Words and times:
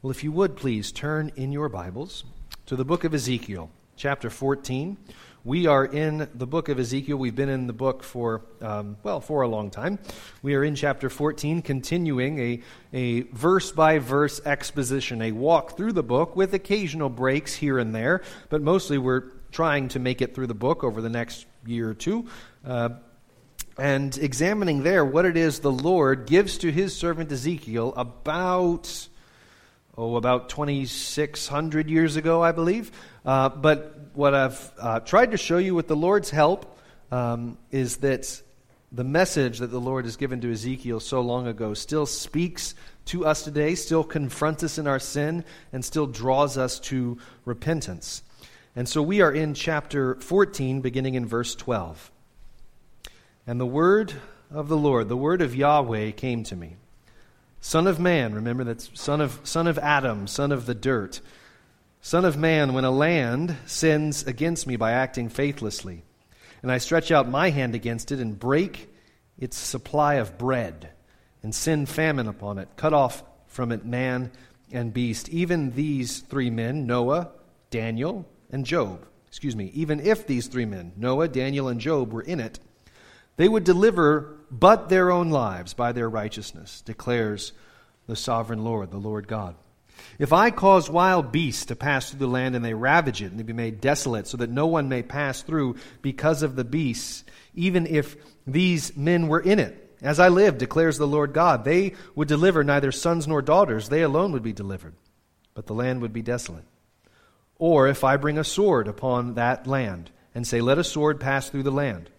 Well, 0.00 0.12
if 0.12 0.22
you 0.22 0.30
would 0.30 0.54
please 0.54 0.92
turn 0.92 1.32
in 1.34 1.50
your 1.50 1.68
Bibles 1.68 2.22
to 2.66 2.76
the 2.76 2.84
book 2.84 3.02
of 3.02 3.14
Ezekiel, 3.14 3.68
chapter 3.96 4.30
14. 4.30 4.96
We 5.42 5.66
are 5.66 5.84
in 5.84 6.28
the 6.36 6.46
book 6.46 6.68
of 6.68 6.78
Ezekiel. 6.78 7.16
We've 7.16 7.34
been 7.34 7.48
in 7.48 7.66
the 7.66 7.72
book 7.72 8.04
for, 8.04 8.42
um, 8.60 8.96
well, 9.02 9.20
for 9.20 9.42
a 9.42 9.48
long 9.48 9.72
time. 9.72 9.98
We 10.40 10.54
are 10.54 10.62
in 10.62 10.76
chapter 10.76 11.10
14, 11.10 11.62
continuing 11.62 12.38
a, 12.38 12.62
a 12.92 13.22
verse 13.22 13.72
by 13.72 13.98
verse 13.98 14.40
exposition, 14.46 15.20
a 15.20 15.32
walk 15.32 15.76
through 15.76 15.94
the 15.94 16.04
book 16.04 16.36
with 16.36 16.54
occasional 16.54 17.08
breaks 17.08 17.56
here 17.56 17.80
and 17.80 17.92
there, 17.92 18.22
but 18.50 18.62
mostly 18.62 18.98
we're 18.98 19.32
trying 19.50 19.88
to 19.88 19.98
make 19.98 20.22
it 20.22 20.32
through 20.32 20.46
the 20.46 20.54
book 20.54 20.84
over 20.84 21.02
the 21.02 21.10
next 21.10 21.44
year 21.66 21.90
or 21.90 21.94
two. 21.94 22.28
Uh, 22.64 22.90
and 23.76 24.16
examining 24.18 24.84
there 24.84 25.04
what 25.04 25.24
it 25.24 25.36
is 25.36 25.58
the 25.58 25.72
Lord 25.72 26.28
gives 26.28 26.58
to 26.58 26.70
his 26.70 26.94
servant 26.94 27.32
Ezekiel 27.32 27.92
about 27.96 29.08
oh, 29.98 30.16
about 30.16 30.48
2,600 30.48 31.90
years 31.90 32.16
ago, 32.16 32.40
I 32.40 32.52
believe. 32.52 32.92
Uh, 33.26 33.48
but 33.48 34.10
what 34.14 34.32
I've 34.32 34.72
uh, 34.78 35.00
tried 35.00 35.32
to 35.32 35.36
show 35.36 35.58
you 35.58 35.74
with 35.74 35.88
the 35.88 35.96
Lord's 35.96 36.30
help 36.30 36.78
um, 37.10 37.58
is 37.72 37.98
that 37.98 38.40
the 38.92 39.04
message 39.04 39.58
that 39.58 39.66
the 39.66 39.80
Lord 39.80 40.04
has 40.04 40.16
given 40.16 40.40
to 40.40 40.52
Ezekiel 40.52 41.00
so 41.00 41.20
long 41.20 41.48
ago 41.48 41.74
still 41.74 42.06
speaks 42.06 42.74
to 43.06 43.26
us 43.26 43.42
today, 43.42 43.74
still 43.74 44.04
confronts 44.04 44.62
us 44.62 44.78
in 44.78 44.86
our 44.86 45.00
sin, 45.00 45.44
and 45.72 45.84
still 45.84 46.06
draws 46.06 46.56
us 46.56 46.78
to 46.80 47.18
repentance. 47.44 48.22
And 48.76 48.88
so 48.88 49.02
we 49.02 49.20
are 49.20 49.32
in 49.32 49.52
chapter 49.52 50.14
14, 50.16 50.80
beginning 50.80 51.14
in 51.14 51.26
verse 51.26 51.56
12. 51.56 52.12
And 53.48 53.58
the 53.58 53.66
word 53.66 54.14
of 54.50 54.68
the 54.68 54.76
Lord, 54.76 55.08
the 55.08 55.16
word 55.16 55.42
of 55.42 55.56
Yahweh, 55.56 56.12
came 56.12 56.44
to 56.44 56.54
me. 56.54 56.76
Son 57.68 57.86
of 57.86 58.00
man, 58.00 58.34
remember 58.34 58.64
that's 58.64 58.90
son 58.94 59.20
of, 59.20 59.40
son 59.44 59.66
of 59.66 59.76
Adam, 59.76 60.26
son 60.26 60.52
of 60.52 60.64
the 60.64 60.74
dirt. 60.74 61.20
Son 62.00 62.24
of 62.24 62.34
man, 62.34 62.72
when 62.72 62.86
a 62.86 62.90
land 62.90 63.54
sins 63.66 64.26
against 64.26 64.66
me 64.66 64.76
by 64.76 64.92
acting 64.92 65.28
faithlessly, 65.28 66.02
and 66.62 66.72
I 66.72 66.78
stretch 66.78 67.12
out 67.12 67.28
my 67.28 67.50
hand 67.50 67.74
against 67.74 68.10
it 68.10 68.20
and 68.20 68.38
break 68.38 68.88
its 69.36 69.58
supply 69.58 70.14
of 70.14 70.38
bread, 70.38 70.92
and 71.42 71.54
send 71.54 71.90
famine 71.90 72.26
upon 72.26 72.56
it, 72.56 72.70
cut 72.76 72.94
off 72.94 73.22
from 73.48 73.70
it 73.70 73.84
man 73.84 74.32
and 74.72 74.94
beast, 74.94 75.28
even 75.28 75.72
these 75.72 76.20
three 76.20 76.48
men, 76.48 76.86
Noah, 76.86 77.32
Daniel, 77.68 78.26
and 78.50 78.64
Job, 78.64 79.06
excuse 79.26 79.54
me, 79.54 79.70
even 79.74 80.00
if 80.00 80.26
these 80.26 80.46
three 80.46 80.64
men, 80.64 80.92
Noah, 80.96 81.28
Daniel, 81.28 81.68
and 81.68 81.82
Job, 81.82 82.14
were 82.14 82.22
in 82.22 82.40
it, 82.40 82.60
they 83.38 83.48
would 83.48 83.64
deliver 83.64 84.36
but 84.50 84.88
their 84.88 85.10
own 85.10 85.30
lives 85.30 85.72
by 85.72 85.92
their 85.92 86.10
righteousness, 86.10 86.82
declares 86.82 87.52
the 88.06 88.16
sovereign 88.16 88.64
Lord, 88.64 88.90
the 88.90 88.98
Lord 88.98 89.28
God. 89.28 89.54
If 90.18 90.32
I 90.32 90.50
cause 90.50 90.90
wild 90.90 91.32
beasts 91.32 91.66
to 91.66 91.76
pass 91.76 92.10
through 92.10 92.18
the 92.18 92.26
land 92.26 92.56
and 92.56 92.64
they 92.64 92.74
ravage 92.74 93.22
it 93.22 93.30
and 93.30 93.38
they 93.38 93.44
be 93.44 93.52
made 93.52 93.80
desolate 93.80 94.26
so 94.26 94.36
that 94.38 94.50
no 94.50 94.66
one 94.66 94.88
may 94.88 95.02
pass 95.02 95.42
through 95.42 95.76
because 96.02 96.42
of 96.42 96.56
the 96.56 96.64
beasts, 96.64 97.24
even 97.54 97.86
if 97.86 98.16
these 98.46 98.96
men 98.96 99.28
were 99.28 99.40
in 99.40 99.58
it, 99.58 99.96
as 100.02 100.18
I 100.18 100.28
live, 100.28 100.58
declares 100.58 100.98
the 100.98 101.06
Lord 101.06 101.32
God, 101.32 101.64
they 101.64 101.94
would 102.14 102.28
deliver 102.28 102.64
neither 102.64 102.92
sons 102.92 103.28
nor 103.28 103.42
daughters, 103.42 103.88
they 103.88 104.02
alone 104.02 104.32
would 104.32 104.42
be 104.42 104.52
delivered, 104.52 104.94
but 105.54 105.66
the 105.66 105.74
land 105.74 106.02
would 106.02 106.12
be 106.12 106.22
desolate. 106.22 106.64
Or 107.56 107.88
if 107.88 108.04
I 108.04 108.16
bring 108.16 108.38
a 108.38 108.44
sword 108.44 108.88
upon 108.88 109.34
that 109.34 109.66
land 109.66 110.10
and 110.34 110.46
say, 110.46 110.60
Let 110.60 110.78
a 110.78 110.84
sword 110.84 111.20
pass 111.20 111.50
through 111.50 111.64
the 111.64 111.72
land, 111.72 112.10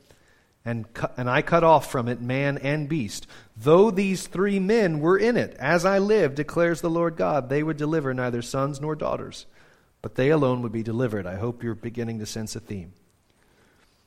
and, 0.70 0.94
cu- 0.94 1.08
and 1.18 1.28
I 1.28 1.42
cut 1.42 1.64
off 1.64 1.92
from 1.92 2.08
it 2.08 2.22
man 2.22 2.60
and 2.60 2.88
beast. 2.88 3.26
Though 3.58 3.90
these 3.90 4.28
three 4.28 4.60
men 4.60 5.00
were 5.00 5.18
in 5.18 5.36
it, 5.36 5.56
as 5.58 5.84
I 5.84 5.98
live, 5.98 6.36
declares 6.36 6.82
the 6.82 6.92
Lord 6.92 7.16
God, 7.16 7.50
they 7.50 7.64
would 7.64 7.78
deliver 7.78 8.14
neither 8.14 8.44
sons 8.44 8.80
nor 8.80 8.96
daughters, 8.96 9.48
but 10.04 10.14
they 10.14 10.30
alone 10.30 10.62
would 10.62 10.72
be 10.72 10.84
delivered. 10.84 11.26
I 11.26 11.38
hope 11.38 11.64
you're 11.64 11.74
beginning 11.74 12.20
to 12.20 12.28
sense 12.28 12.56
a 12.56 12.60
theme. 12.60 12.94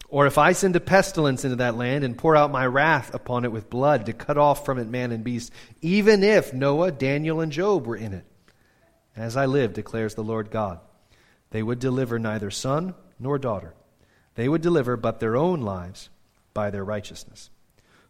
Or 0.09 0.27
if 0.27 0.39
I 0.39 0.53
send 0.53 0.77
a 0.77 0.81
pestilence 0.81 1.45
into 1.45 1.57
that 1.57 1.77
land 1.77 2.05
and 2.05 2.17
pour 2.17 2.37
out 2.37 2.53
my 2.53 2.67
wrath 2.67 3.13
upon 3.13 3.45
it 3.45 3.51
with 3.51 3.69
blood 3.69 4.07
to 4.07 4.13
cut 4.13 4.39
off 4.39 4.65
from 4.65 4.79
it 4.79 4.87
man 4.87 5.11
and 5.11 5.25
beast, 5.25 5.51
even 5.81 6.23
if 6.23 6.55
Noah, 6.55 6.93
Daniel, 6.93 7.41
and 7.41 7.51
Job 7.51 7.87
were 7.87 7.97
in 7.97 8.13
it, 8.13 8.25
as 9.17 9.37
I 9.37 9.47
live, 9.47 9.73
declares 9.73 10.15
the 10.15 10.23
Lord 10.23 10.53
God, 10.53 10.79
they 11.51 11.63
would 11.63 11.81
deliver 11.81 12.21
neither 12.21 12.53
son 12.53 12.95
nor 13.19 13.37
daughter. 13.37 13.75
They 14.37 14.49
would 14.49 14.63
deliver 14.63 14.97
but 14.97 15.19
their 15.19 15.37
own 15.37 15.63
lives 15.63 16.09
by 16.55 16.71
their 16.71 16.85
righteousness. 16.85 17.51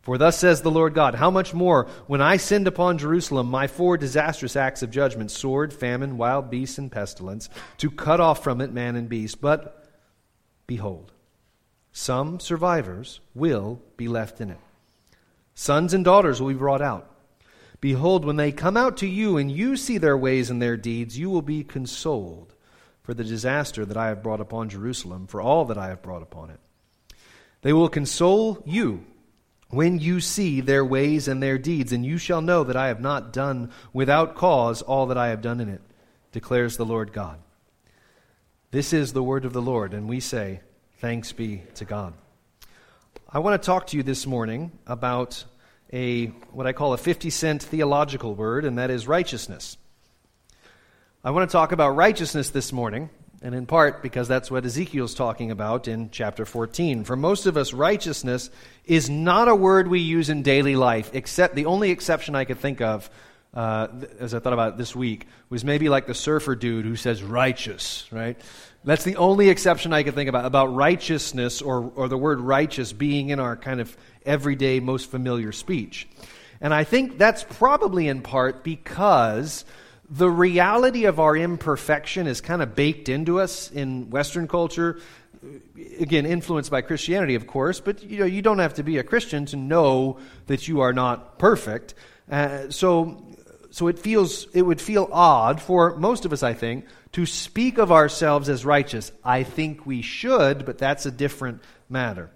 For 0.02 0.18
thus 0.18 0.36
says 0.36 0.62
the 0.62 0.70
Lord 0.70 0.94
God, 0.94 1.14
How 1.14 1.30
much 1.30 1.54
more 1.54 1.86
when 2.08 2.20
I 2.20 2.36
send 2.36 2.66
upon 2.66 2.98
Jerusalem 2.98 3.48
my 3.48 3.68
four 3.68 3.96
disastrous 3.96 4.56
acts 4.56 4.82
of 4.82 4.90
judgment 4.90 5.30
sword, 5.30 5.72
famine, 5.72 6.18
wild 6.18 6.50
beasts, 6.50 6.76
and 6.76 6.90
pestilence, 6.90 7.48
to 7.78 7.90
cut 7.90 8.20
off 8.20 8.42
from 8.42 8.60
it 8.60 8.72
man 8.72 8.96
and 8.96 9.08
beast. 9.08 9.40
But 9.40 9.88
behold, 10.66 11.12
some 11.92 12.40
survivors 12.40 13.20
will 13.34 13.80
be 13.96 14.08
left 14.08 14.40
in 14.40 14.50
it. 14.50 14.58
Sons 15.54 15.94
and 15.94 16.04
daughters 16.04 16.40
will 16.40 16.48
be 16.48 16.54
brought 16.54 16.82
out. 16.82 17.08
Behold, 17.80 18.24
when 18.24 18.36
they 18.36 18.52
come 18.52 18.76
out 18.76 18.96
to 18.98 19.06
you 19.06 19.36
and 19.36 19.50
you 19.50 19.76
see 19.76 19.98
their 19.98 20.16
ways 20.16 20.50
and 20.50 20.60
their 20.60 20.76
deeds, 20.76 21.18
you 21.18 21.30
will 21.30 21.42
be 21.42 21.62
consoled 21.62 22.54
for 23.02 23.14
the 23.14 23.24
disaster 23.24 23.84
that 23.84 23.96
I 23.96 24.06
have 24.06 24.22
brought 24.22 24.40
upon 24.40 24.68
Jerusalem, 24.68 25.26
for 25.26 25.40
all 25.40 25.64
that 25.66 25.78
I 25.78 25.88
have 25.88 26.02
brought 26.02 26.22
upon 26.22 26.50
it. 26.50 26.60
They 27.62 27.72
will 27.72 27.88
console 27.88 28.62
you 28.66 29.04
when 29.70 29.98
you 29.98 30.20
see 30.20 30.60
their 30.60 30.84
ways 30.84 31.28
and 31.28 31.42
their 31.42 31.56
deeds, 31.56 31.92
and 31.92 32.04
you 32.04 32.18
shall 32.18 32.42
know 32.42 32.62
that 32.64 32.76
I 32.76 32.88
have 32.88 33.00
not 33.00 33.32
done 33.32 33.70
without 33.92 34.34
cause 34.34 34.82
all 34.82 35.06
that 35.06 35.16
I 35.16 35.28
have 35.28 35.40
done 35.40 35.60
in 35.60 35.68
it, 35.68 35.80
declares 36.30 36.76
the 36.76 36.84
Lord 36.84 37.12
God. 37.12 37.38
This 38.70 38.92
is 38.92 39.12
the 39.12 39.22
word 39.22 39.44
of 39.44 39.52
the 39.52 39.62
Lord, 39.62 39.94
and 39.94 40.08
we 40.08 40.20
say, 40.20 40.60
Thanks 40.98 41.32
be 41.32 41.62
to 41.76 41.84
God. 41.84 42.12
I 43.28 43.38
want 43.38 43.60
to 43.60 43.66
talk 43.66 43.88
to 43.88 43.96
you 43.96 44.02
this 44.02 44.26
morning 44.26 44.72
about 44.86 45.44
a 45.92 46.26
what 46.52 46.66
I 46.66 46.72
call 46.72 46.92
a 46.92 46.98
50 46.98 47.30
cent 47.30 47.62
theological 47.62 48.34
word, 48.34 48.64
and 48.64 48.78
that 48.78 48.90
is 48.90 49.08
righteousness. 49.08 49.76
I 51.24 51.30
want 51.30 51.48
to 51.48 51.52
talk 51.52 51.72
about 51.72 51.90
righteousness 51.90 52.50
this 52.50 52.72
morning, 52.72 53.10
and 53.42 53.54
in 53.54 53.66
part 53.66 54.02
because 54.02 54.28
that's 54.28 54.50
what 54.50 54.64
Ezekiel's 54.64 55.14
talking 55.14 55.50
about 55.50 55.88
in 55.88 56.10
chapter 56.10 56.44
14. 56.44 57.04
For 57.04 57.16
most 57.16 57.46
of 57.46 57.56
us, 57.56 57.72
righteousness 57.72 58.50
is 58.84 59.10
not 59.10 59.48
a 59.48 59.54
word 59.54 59.88
we 59.88 59.98
use 59.98 60.30
in 60.30 60.42
daily 60.42 60.76
life, 60.76 61.10
except 61.12 61.56
the 61.56 61.66
only 61.66 61.90
exception 61.90 62.36
I 62.36 62.44
could 62.44 62.58
think 62.58 62.80
of, 62.80 63.10
uh, 63.52 63.88
as 64.20 64.32
I 64.32 64.38
thought 64.38 64.52
about 64.52 64.74
it 64.74 64.78
this 64.78 64.94
week, 64.94 65.26
was 65.50 65.64
maybe 65.64 65.88
like 65.88 66.06
the 66.06 66.14
surfer 66.14 66.54
dude 66.54 66.84
who 66.84 66.94
says 66.94 67.22
righteous, 67.22 68.06
right? 68.12 68.40
That's 68.84 69.04
the 69.04 69.16
only 69.16 69.48
exception 69.48 69.92
I 69.92 70.04
could 70.04 70.14
think 70.14 70.28
about, 70.28 70.44
about 70.44 70.74
righteousness 70.74 71.60
or, 71.62 71.92
or 71.96 72.08
the 72.08 72.18
word 72.18 72.40
righteous 72.40 72.92
being 72.92 73.30
in 73.30 73.40
our 73.40 73.56
kind 73.56 73.80
of 73.80 73.96
everyday, 74.24 74.78
most 74.78 75.10
familiar 75.10 75.50
speech. 75.50 76.08
And 76.60 76.72
I 76.72 76.84
think 76.84 77.18
that's 77.18 77.44
probably 77.44 78.06
in 78.06 78.22
part 78.22 78.62
because 78.62 79.64
the 80.12 80.28
reality 80.28 81.06
of 81.06 81.18
our 81.18 81.34
imperfection 81.34 82.26
is 82.26 82.42
kind 82.42 82.60
of 82.60 82.74
baked 82.74 83.08
into 83.08 83.40
us 83.40 83.70
in 83.70 84.10
Western 84.10 84.46
culture. 84.46 85.00
Again, 85.98 86.26
influenced 86.26 86.70
by 86.70 86.82
Christianity, 86.82 87.34
of 87.34 87.46
course, 87.46 87.80
but 87.80 88.02
you 88.02 88.18
know 88.18 88.26
you 88.26 88.42
don't 88.42 88.58
have 88.58 88.74
to 88.74 88.82
be 88.82 88.98
a 88.98 89.02
Christian 89.02 89.46
to 89.46 89.56
know 89.56 90.18
that 90.46 90.68
you 90.68 90.80
are 90.80 90.92
not 90.92 91.38
perfect. 91.38 91.94
Uh, 92.30 92.68
so, 92.68 93.24
so 93.70 93.88
it 93.88 93.98
feels 93.98 94.46
it 94.52 94.60
would 94.62 94.82
feel 94.82 95.08
odd 95.10 95.62
for 95.62 95.96
most 95.96 96.26
of 96.26 96.32
us, 96.32 96.42
I 96.42 96.52
think, 96.52 96.84
to 97.12 97.24
speak 97.24 97.78
of 97.78 97.90
ourselves 97.90 98.50
as 98.50 98.66
righteous. 98.66 99.12
I 99.24 99.44
think 99.44 99.86
we 99.86 100.02
should, 100.02 100.66
but 100.66 100.76
that's 100.76 101.06
a 101.06 101.10
different 101.10 101.62
matter. 101.88 102.30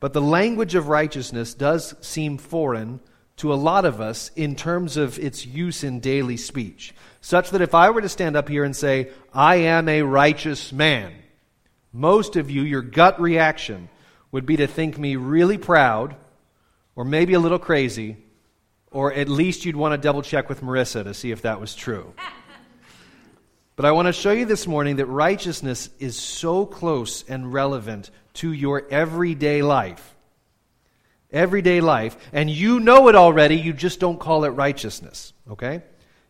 But 0.00 0.12
the 0.12 0.20
language 0.20 0.74
of 0.74 0.88
righteousness 0.88 1.54
does 1.54 1.94
seem 2.04 2.36
foreign 2.36 3.00
to 3.36 3.52
a 3.52 3.56
lot 3.56 3.84
of 3.84 4.00
us 4.00 4.30
in 4.36 4.54
terms 4.54 4.96
of 4.96 5.18
its 5.18 5.44
use 5.44 5.82
in 5.82 6.00
daily 6.00 6.36
speech. 6.36 6.94
Such 7.20 7.50
that 7.50 7.62
if 7.62 7.74
I 7.74 7.90
were 7.90 8.00
to 8.00 8.08
stand 8.08 8.36
up 8.36 8.48
here 8.48 8.64
and 8.64 8.76
say, 8.76 9.10
I 9.32 9.56
am 9.56 9.88
a 9.88 10.02
righteous 10.02 10.72
man, 10.72 11.12
most 11.92 12.36
of 12.36 12.50
you, 12.50 12.62
your 12.62 12.82
gut 12.82 13.20
reaction 13.20 13.88
would 14.30 14.46
be 14.46 14.56
to 14.56 14.66
think 14.66 14.98
me 14.98 15.16
really 15.16 15.58
proud, 15.58 16.16
or 16.94 17.04
maybe 17.04 17.34
a 17.34 17.40
little 17.40 17.58
crazy, 17.58 18.16
or 18.90 19.12
at 19.12 19.28
least 19.28 19.64
you'd 19.64 19.76
want 19.76 19.92
to 19.92 19.98
double 19.98 20.22
check 20.22 20.48
with 20.48 20.60
Marissa 20.60 21.02
to 21.02 21.14
see 21.14 21.30
if 21.30 21.42
that 21.42 21.60
was 21.60 21.74
true. 21.74 22.14
But 23.76 23.86
I 23.86 23.90
want 23.90 24.06
to 24.06 24.12
show 24.12 24.30
you 24.30 24.44
this 24.44 24.68
morning 24.68 24.96
that 24.96 25.06
righteousness 25.06 25.90
is 25.98 26.16
so 26.16 26.64
close 26.64 27.24
and 27.28 27.52
relevant 27.52 28.12
to 28.34 28.52
your 28.52 28.86
everyday 28.88 29.62
life 29.62 30.13
everyday 31.34 31.80
life, 31.80 32.16
and 32.32 32.48
you 32.48 32.80
know 32.80 33.08
it 33.08 33.14
already, 33.14 33.56
you 33.56 33.72
just 33.72 34.00
don't 34.00 34.18
call 34.18 34.44
it 34.44 34.50
righteousness, 34.50 35.34
okay? 35.50 35.82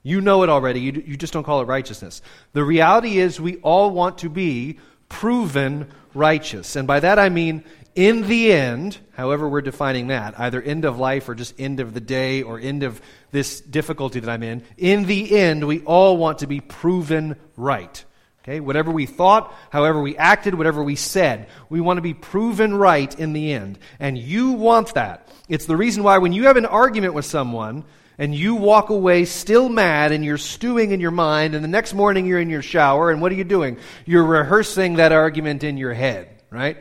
You 0.02 0.20
know 0.20 0.42
it 0.42 0.48
already, 0.48 0.80
you, 0.80 1.04
you 1.06 1.16
just 1.16 1.32
don't 1.32 1.44
call 1.44 1.60
it 1.60 1.66
righteousness. 1.66 2.22
The 2.52 2.64
reality 2.64 3.18
is, 3.18 3.40
we 3.40 3.56
all 3.58 3.90
want 3.90 4.18
to 4.18 4.28
be 4.28 4.80
proven 5.08 5.90
righteous. 6.14 6.76
And 6.76 6.88
by 6.88 7.00
that 7.00 7.18
I 7.18 7.28
mean, 7.28 7.64
in 7.94 8.26
the 8.26 8.52
end, 8.52 8.98
however 9.12 9.48
we're 9.48 9.60
defining 9.60 10.08
that, 10.08 10.38
either 10.38 10.60
end 10.60 10.84
of 10.84 10.98
life 10.98 11.28
or 11.28 11.34
just 11.34 11.58
end 11.60 11.78
of 11.78 11.94
the 11.94 12.00
day 12.00 12.42
or 12.42 12.58
end 12.58 12.82
of 12.82 13.00
this 13.30 13.60
difficulty 13.60 14.20
that 14.20 14.28
I'm 14.28 14.42
in, 14.42 14.64
in 14.76 15.04
the 15.06 15.36
end, 15.36 15.66
we 15.66 15.80
all 15.82 16.16
want 16.16 16.38
to 16.38 16.46
be 16.46 16.60
proven 16.60 17.36
right. 17.56 18.04
Okay? 18.44 18.60
Whatever 18.60 18.92
we 18.92 19.06
thought, 19.06 19.52
however 19.70 20.00
we 20.00 20.16
acted, 20.16 20.54
whatever 20.54 20.84
we 20.84 20.94
said, 20.94 21.48
we 21.68 21.80
want 21.80 21.96
to 21.98 22.02
be 22.02 22.14
proven 22.14 22.74
right 22.74 23.18
in 23.18 23.32
the 23.32 23.52
end. 23.52 23.78
And 23.98 24.16
you 24.16 24.52
want 24.52 24.94
that. 24.94 25.28
It's 25.48 25.66
the 25.66 25.76
reason 25.76 26.04
why 26.04 26.18
when 26.18 26.32
you 26.32 26.44
have 26.44 26.56
an 26.56 26.66
argument 26.66 27.14
with 27.14 27.24
someone 27.24 27.84
and 28.18 28.34
you 28.34 28.54
walk 28.54 28.90
away 28.90 29.24
still 29.24 29.68
mad 29.68 30.12
and 30.12 30.24
you're 30.24 30.38
stewing 30.38 30.92
in 30.92 31.00
your 31.00 31.10
mind, 31.10 31.54
and 31.54 31.64
the 31.64 31.68
next 31.68 31.94
morning 31.94 32.26
you're 32.26 32.40
in 32.40 32.50
your 32.50 32.62
shower, 32.62 33.10
and 33.10 33.20
what 33.20 33.32
are 33.32 33.34
you 33.34 33.44
doing? 33.44 33.78
You're 34.04 34.24
rehearsing 34.24 34.94
that 34.94 35.10
argument 35.10 35.64
in 35.64 35.76
your 35.76 35.94
head, 35.94 36.28
right? 36.50 36.76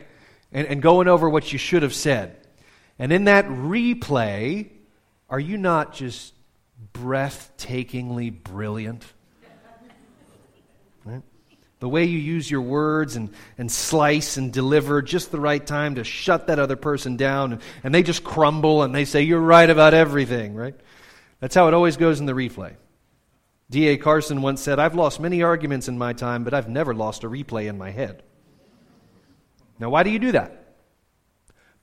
and, 0.54 0.68
and 0.68 0.80
going 0.80 1.08
over 1.08 1.28
what 1.28 1.52
you 1.52 1.58
should 1.58 1.82
have 1.82 1.92
said. 1.92 2.36
And 2.98 3.12
in 3.12 3.24
that 3.24 3.46
replay, 3.46 4.70
are 5.28 5.40
you 5.40 5.58
not 5.58 5.92
just 5.92 6.32
breathtakingly 6.94 8.42
brilliant? 8.42 9.04
The 11.84 11.88
way 11.90 12.06
you 12.06 12.18
use 12.18 12.50
your 12.50 12.62
words 12.62 13.14
and, 13.14 13.28
and 13.58 13.70
slice 13.70 14.38
and 14.38 14.50
deliver 14.50 15.02
just 15.02 15.30
the 15.30 15.38
right 15.38 15.66
time 15.66 15.96
to 15.96 16.02
shut 16.02 16.46
that 16.46 16.58
other 16.58 16.76
person 16.76 17.18
down, 17.18 17.52
and, 17.52 17.62
and 17.82 17.94
they 17.94 18.02
just 18.02 18.24
crumble 18.24 18.84
and 18.84 18.94
they 18.94 19.04
say, 19.04 19.20
You're 19.20 19.38
right 19.38 19.68
about 19.68 19.92
everything, 19.92 20.54
right? 20.54 20.74
That's 21.40 21.54
how 21.54 21.68
it 21.68 21.74
always 21.74 21.98
goes 21.98 22.20
in 22.20 22.24
the 22.24 22.32
replay. 22.32 22.76
D.A. 23.68 23.98
Carson 23.98 24.40
once 24.40 24.62
said, 24.62 24.78
I've 24.78 24.94
lost 24.94 25.20
many 25.20 25.42
arguments 25.42 25.86
in 25.86 25.98
my 25.98 26.14
time, 26.14 26.42
but 26.42 26.54
I've 26.54 26.70
never 26.70 26.94
lost 26.94 27.22
a 27.22 27.28
replay 27.28 27.68
in 27.68 27.76
my 27.76 27.90
head. 27.90 28.22
Now, 29.78 29.90
why 29.90 30.04
do 30.04 30.08
you 30.08 30.18
do 30.18 30.32
that? 30.32 30.76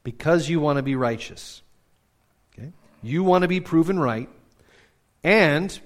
Because 0.04 0.50
you 0.50 0.60
want 0.60 0.78
to 0.78 0.82
be 0.82 0.96
righteous. 0.96 1.62
Okay? 2.58 2.72
You 3.04 3.24
want 3.24 3.44
to 3.44 3.48
be 3.48 3.60
proven 3.60 4.00
right. 4.00 4.30
And, 5.24 5.80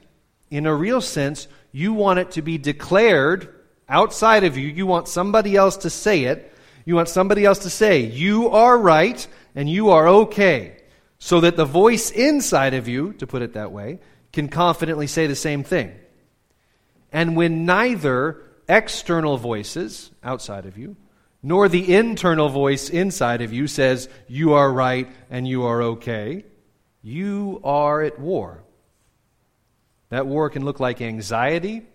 in 0.49 0.67
a 0.67 0.73
real 0.73 1.01
sense, 1.01 1.49
you 1.73 1.91
want 1.91 2.19
it 2.19 2.31
to 2.31 2.41
be 2.41 2.57
declared 2.57 3.51
outside 3.89 4.43
of 4.43 4.57
you. 4.57 4.67
You 4.67 4.85
want 4.85 5.07
somebody 5.07 5.55
else 5.55 5.77
to 5.77 5.89
say 5.89 6.23
it. 6.23 6.51
You 6.85 6.95
want 6.95 7.09
somebody 7.09 7.45
else 7.45 7.59
to 7.59 7.69
say, 7.69 8.01
You 8.01 8.49
are 8.49 8.77
right 8.77 9.25
and 9.55 9.69
you 9.69 9.89
are 9.89 10.07
okay. 10.07 10.77
So 11.17 11.41
that 11.41 11.55
the 11.55 11.65
voice 11.65 12.11
inside 12.11 12.73
of 12.73 12.87
you, 12.87 13.13
to 13.13 13.27
put 13.27 13.41
it 13.41 13.53
that 13.53 13.71
way, 13.71 13.99
can 14.33 14.49
confidently 14.49 15.07
say 15.07 15.27
the 15.27 15.35
same 15.35 15.63
thing. 15.63 15.95
And 17.11 17.35
when 17.35 17.65
neither 17.65 18.43
external 18.67 19.37
voices 19.37 20.11
outside 20.23 20.65
of 20.65 20.77
you 20.77 20.97
nor 21.41 21.69
the 21.69 21.93
internal 21.93 22.49
voice 22.49 22.89
inside 22.89 23.41
of 23.41 23.53
you 23.53 23.67
says, 23.67 24.09
You 24.27 24.53
are 24.53 24.71
right 24.71 25.07
and 25.29 25.47
you 25.47 25.63
are 25.63 25.81
okay. 25.83 26.43
You 27.01 27.61
are 27.63 28.01
at 28.01 28.19
war. 28.19 28.63
That 30.09 30.25
war 30.25 30.49
can 30.49 30.65
look 30.65 30.79
like 30.79 31.01
anxiety, 31.01 31.85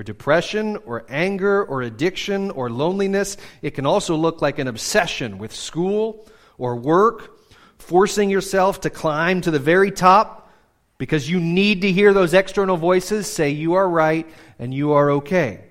or 0.00 0.02
depression, 0.02 0.78
or 0.86 1.04
anger, 1.10 1.62
or 1.62 1.82
addiction, 1.82 2.50
or 2.52 2.70
loneliness. 2.70 3.36
It 3.60 3.72
can 3.72 3.84
also 3.84 4.16
look 4.16 4.40
like 4.40 4.58
an 4.58 4.66
obsession 4.66 5.36
with 5.36 5.54
school 5.54 6.26
or 6.56 6.76
work, 6.76 7.38
forcing 7.76 8.30
yourself 8.30 8.80
to 8.80 8.88
climb 8.88 9.42
to 9.42 9.50
the 9.50 9.58
very 9.58 9.90
top 9.90 10.50
because 10.96 11.28
you 11.28 11.38
need 11.38 11.82
to 11.82 11.92
hear 11.92 12.14
those 12.14 12.32
external 12.32 12.78
voices 12.78 13.26
say 13.26 13.50
you 13.50 13.74
are 13.74 13.86
right 13.86 14.26
and 14.58 14.72
you 14.72 14.92
are 14.92 15.10
okay, 15.10 15.66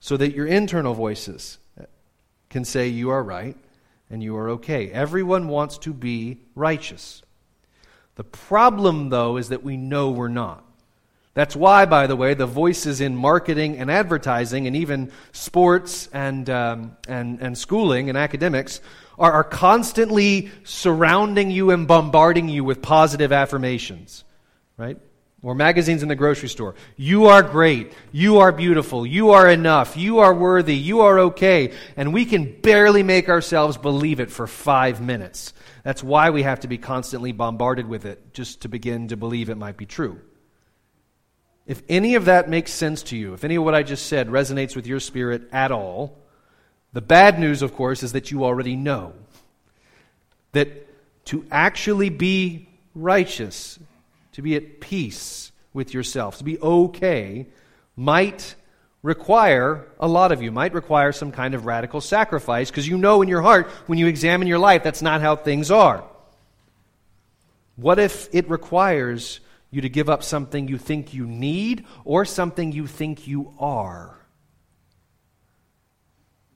so 0.00 0.16
that 0.16 0.34
your 0.34 0.46
internal 0.46 0.94
voices 0.94 1.58
can 2.48 2.64
say 2.64 2.88
you 2.88 3.10
are 3.10 3.22
right 3.22 3.58
and 4.08 4.22
you 4.22 4.38
are 4.38 4.48
okay. 4.52 4.90
Everyone 4.90 5.48
wants 5.48 5.76
to 5.78 5.92
be 5.92 6.40
righteous. 6.54 7.22
The 8.14 8.24
problem, 8.24 9.10
though, 9.10 9.36
is 9.36 9.50
that 9.50 9.62
we 9.62 9.76
know 9.76 10.12
we're 10.12 10.28
not. 10.28 10.65
That's 11.36 11.54
why, 11.54 11.84
by 11.84 12.06
the 12.06 12.16
way, 12.16 12.32
the 12.32 12.46
voices 12.46 13.02
in 13.02 13.14
marketing 13.14 13.76
and 13.76 13.90
advertising 13.90 14.66
and 14.66 14.74
even 14.74 15.12
sports 15.32 16.08
and, 16.10 16.48
um, 16.48 16.96
and, 17.06 17.42
and 17.42 17.58
schooling 17.58 18.08
and 18.08 18.16
academics 18.16 18.80
are, 19.18 19.30
are 19.30 19.44
constantly 19.44 20.50
surrounding 20.64 21.50
you 21.50 21.72
and 21.72 21.86
bombarding 21.86 22.48
you 22.48 22.64
with 22.64 22.80
positive 22.80 23.32
affirmations, 23.32 24.24
right? 24.78 24.96
or 25.42 25.54
magazines 25.54 26.02
in 26.02 26.08
the 26.08 26.16
grocery 26.16 26.48
store. 26.48 26.74
You 26.96 27.26
are 27.26 27.42
great. 27.42 27.92
You 28.12 28.38
are 28.38 28.50
beautiful. 28.50 29.06
You 29.06 29.32
are 29.32 29.46
enough. 29.46 29.94
You 29.94 30.20
are 30.20 30.32
worthy. 30.32 30.74
You 30.74 31.00
are 31.02 31.18
okay. 31.18 31.74
And 31.98 32.14
we 32.14 32.24
can 32.24 32.60
barely 32.62 33.02
make 33.02 33.28
ourselves 33.28 33.76
believe 33.76 34.20
it 34.20 34.30
for 34.30 34.46
five 34.46 35.02
minutes. 35.02 35.52
That's 35.84 36.02
why 36.02 36.30
we 36.30 36.44
have 36.44 36.60
to 36.60 36.68
be 36.68 36.78
constantly 36.78 37.32
bombarded 37.32 37.86
with 37.86 38.06
it 38.06 38.32
just 38.32 38.62
to 38.62 38.68
begin 38.68 39.08
to 39.08 39.18
believe 39.18 39.50
it 39.50 39.56
might 39.56 39.76
be 39.76 39.86
true. 39.86 40.18
If 41.66 41.82
any 41.88 42.14
of 42.14 42.26
that 42.26 42.48
makes 42.48 42.72
sense 42.72 43.02
to 43.04 43.16
you, 43.16 43.34
if 43.34 43.44
any 43.44 43.56
of 43.56 43.64
what 43.64 43.74
I 43.74 43.82
just 43.82 44.06
said 44.06 44.28
resonates 44.28 44.76
with 44.76 44.86
your 44.86 45.00
spirit 45.00 45.48
at 45.52 45.72
all, 45.72 46.16
the 46.92 47.00
bad 47.00 47.38
news, 47.38 47.62
of 47.62 47.74
course, 47.74 48.02
is 48.02 48.12
that 48.12 48.30
you 48.30 48.44
already 48.44 48.76
know 48.76 49.12
that 50.52 50.68
to 51.26 51.44
actually 51.50 52.08
be 52.08 52.68
righteous 52.94 53.78
to 54.36 54.42
be 54.42 54.54
at 54.54 54.80
peace 54.80 55.50
with 55.72 55.94
yourself, 55.94 56.36
to 56.36 56.44
be 56.44 56.58
okay, 56.60 57.46
might 57.96 58.54
require 59.02 59.86
a 59.98 60.06
lot 60.06 60.30
of 60.30 60.42
you, 60.42 60.52
might 60.52 60.74
require 60.74 61.10
some 61.10 61.32
kind 61.32 61.54
of 61.54 61.64
radical 61.64 62.02
sacrifice 62.02 62.70
because 62.70 62.86
you 62.86 62.98
know 62.98 63.22
in 63.22 63.28
your 63.28 63.40
heart, 63.40 63.66
when 63.86 63.98
you 63.98 64.06
examine 64.06 64.46
your 64.46 64.58
life, 64.58 64.82
that's 64.82 65.00
not 65.00 65.22
how 65.22 65.36
things 65.36 65.70
are. 65.70 66.04
What 67.76 67.98
if 67.98 68.28
it 68.34 68.50
requires 68.50 69.40
you 69.70 69.80
to 69.80 69.88
give 69.88 70.08
up 70.08 70.22
something 70.22 70.68
you 70.68 70.78
think 70.78 71.12
you 71.12 71.26
need 71.26 71.84
or 72.04 72.24
something 72.24 72.72
you 72.72 72.86
think 72.86 73.26
you 73.26 73.54
are? 73.58 74.26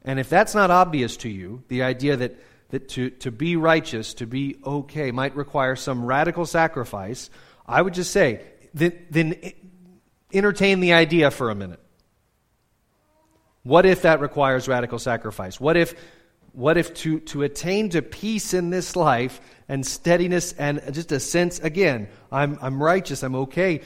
And 0.02 0.18
if 0.18 0.28
that's 0.28 0.54
not 0.54 0.70
obvious 0.70 1.16
to 1.18 1.28
you, 1.28 1.62
the 1.68 1.82
idea 1.82 2.16
that, 2.16 2.38
that 2.70 2.88
to, 2.90 3.10
to 3.10 3.30
be 3.30 3.56
righteous, 3.56 4.14
to 4.14 4.26
be 4.26 4.56
okay, 4.64 5.10
might 5.10 5.36
require 5.36 5.76
some 5.76 6.04
radical 6.04 6.46
sacrifice, 6.46 7.30
I 7.66 7.82
would 7.82 7.94
just 7.94 8.10
say, 8.10 8.42
then, 8.72 9.06
then 9.10 9.52
entertain 10.32 10.80
the 10.80 10.94
idea 10.94 11.30
for 11.30 11.50
a 11.50 11.54
minute. 11.54 11.80
What 13.62 13.84
if 13.84 14.02
that 14.02 14.20
requires 14.20 14.68
radical 14.68 14.98
sacrifice? 14.98 15.60
What 15.60 15.76
if, 15.76 15.94
what 16.52 16.78
if 16.78 16.94
to, 16.94 17.20
to 17.20 17.42
attain 17.42 17.90
to 17.90 18.00
peace 18.00 18.54
in 18.54 18.70
this 18.70 18.96
life 18.96 19.40
and 19.70 19.86
steadiness 19.86 20.52
and 20.54 20.82
just 20.90 21.12
a 21.12 21.20
sense, 21.20 21.60
again, 21.60 22.08
I'm, 22.32 22.58
I'm 22.60 22.82
righteous, 22.82 23.22
I'm 23.22 23.36
okay, 23.36 23.82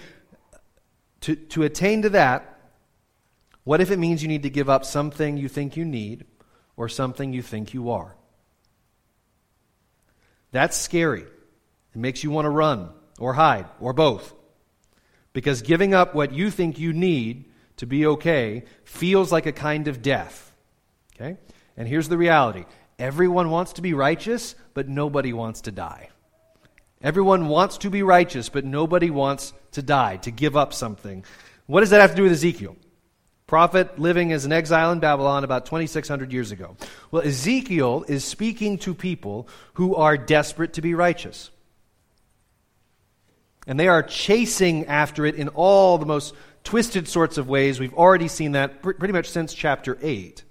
to, 1.20 1.36
to 1.36 1.62
attain 1.62 2.00
to 2.02 2.08
that, 2.10 2.58
what 3.64 3.82
if 3.82 3.90
it 3.90 3.98
means 3.98 4.22
you 4.22 4.28
need 4.28 4.44
to 4.44 4.50
give 4.50 4.70
up 4.70 4.86
something 4.86 5.36
you 5.36 5.46
think 5.46 5.76
you 5.76 5.84
need 5.84 6.24
or 6.74 6.88
something 6.88 7.34
you 7.34 7.42
think 7.42 7.74
you 7.74 7.90
are? 7.90 8.16
That's 10.52 10.74
scary. 10.74 11.20
It 11.20 11.98
makes 11.98 12.24
you 12.24 12.30
want 12.30 12.46
to 12.46 12.50
run 12.50 12.88
or 13.18 13.34
hide, 13.34 13.66
or 13.78 13.92
both. 13.92 14.32
Because 15.34 15.60
giving 15.60 15.92
up 15.92 16.14
what 16.14 16.32
you 16.32 16.50
think 16.50 16.78
you 16.78 16.94
need 16.94 17.52
to 17.76 17.86
be 17.86 18.06
okay 18.06 18.64
feels 18.84 19.30
like 19.30 19.44
a 19.44 19.52
kind 19.52 19.86
of 19.86 20.00
death. 20.00 20.50
Okay? 21.14 21.36
And 21.76 21.86
here's 21.86 22.08
the 22.08 22.16
reality 22.16 22.64
everyone 22.98 23.50
wants 23.50 23.74
to 23.74 23.82
be 23.82 23.94
righteous, 23.94 24.54
but 24.74 24.88
nobody 24.88 25.32
wants 25.32 25.62
to 25.62 25.72
die. 25.72 26.10
Everyone 27.02 27.48
wants 27.48 27.78
to 27.78 27.90
be 27.90 28.02
righteous, 28.02 28.48
but 28.48 28.64
nobody 28.64 29.10
wants 29.10 29.52
to 29.72 29.82
die, 29.82 30.16
to 30.18 30.30
give 30.30 30.56
up 30.56 30.72
something. 30.72 31.24
What 31.66 31.80
does 31.80 31.90
that 31.90 32.00
have 32.00 32.10
to 32.10 32.16
do 32.16 32.22
with 32.22 32.32
Ezekiel? 32.32 32.76
Prophet 33.46 33.98
living 33.98 34.32
as 34.32 34.46
an 34.46 34.52
exile 34.52 34.90
in 34.90 35.00
Babylon 35.00 35.44
about 35.44 35.66
2,600 35.66 36.32
years 36.32 36.50
ago. 36.50 36.76
Well, 37.10 37.22
Ezekiel 37.22 38.04
is 38.08 38.24
speaking 38.24 38.78
to 38.78 38.94
people 38.94 39.48
who 39.74 39.94
are 39.96 40.16
desperate 40.16 40.72
to 40.74 40.82
be 40.82 40.94
righteous. 40.94 41.50
And 43.66 43.78
they 43.78 43.88
are 43.88 44.02
chasing 44.02 44.86
after 44.86 45.26
it 45.26 45.34
in 45.34 45.48
all 45.48 45.98
the 45.98 46.06
most 46.06 46.34
twisted 46.64 47.06
sorts 47.06 47.36
of 47.36 47.48
ways. 47.48 47.78
We've 47.78 47.94
already 47.94 48.28
seen 48.28 48.52
that 48.52 48.82
pretty 48.82 49.12
much 49.12 49.28
since 49.28 49.52
chapter 49.52 49.98
8. 50.00 50.42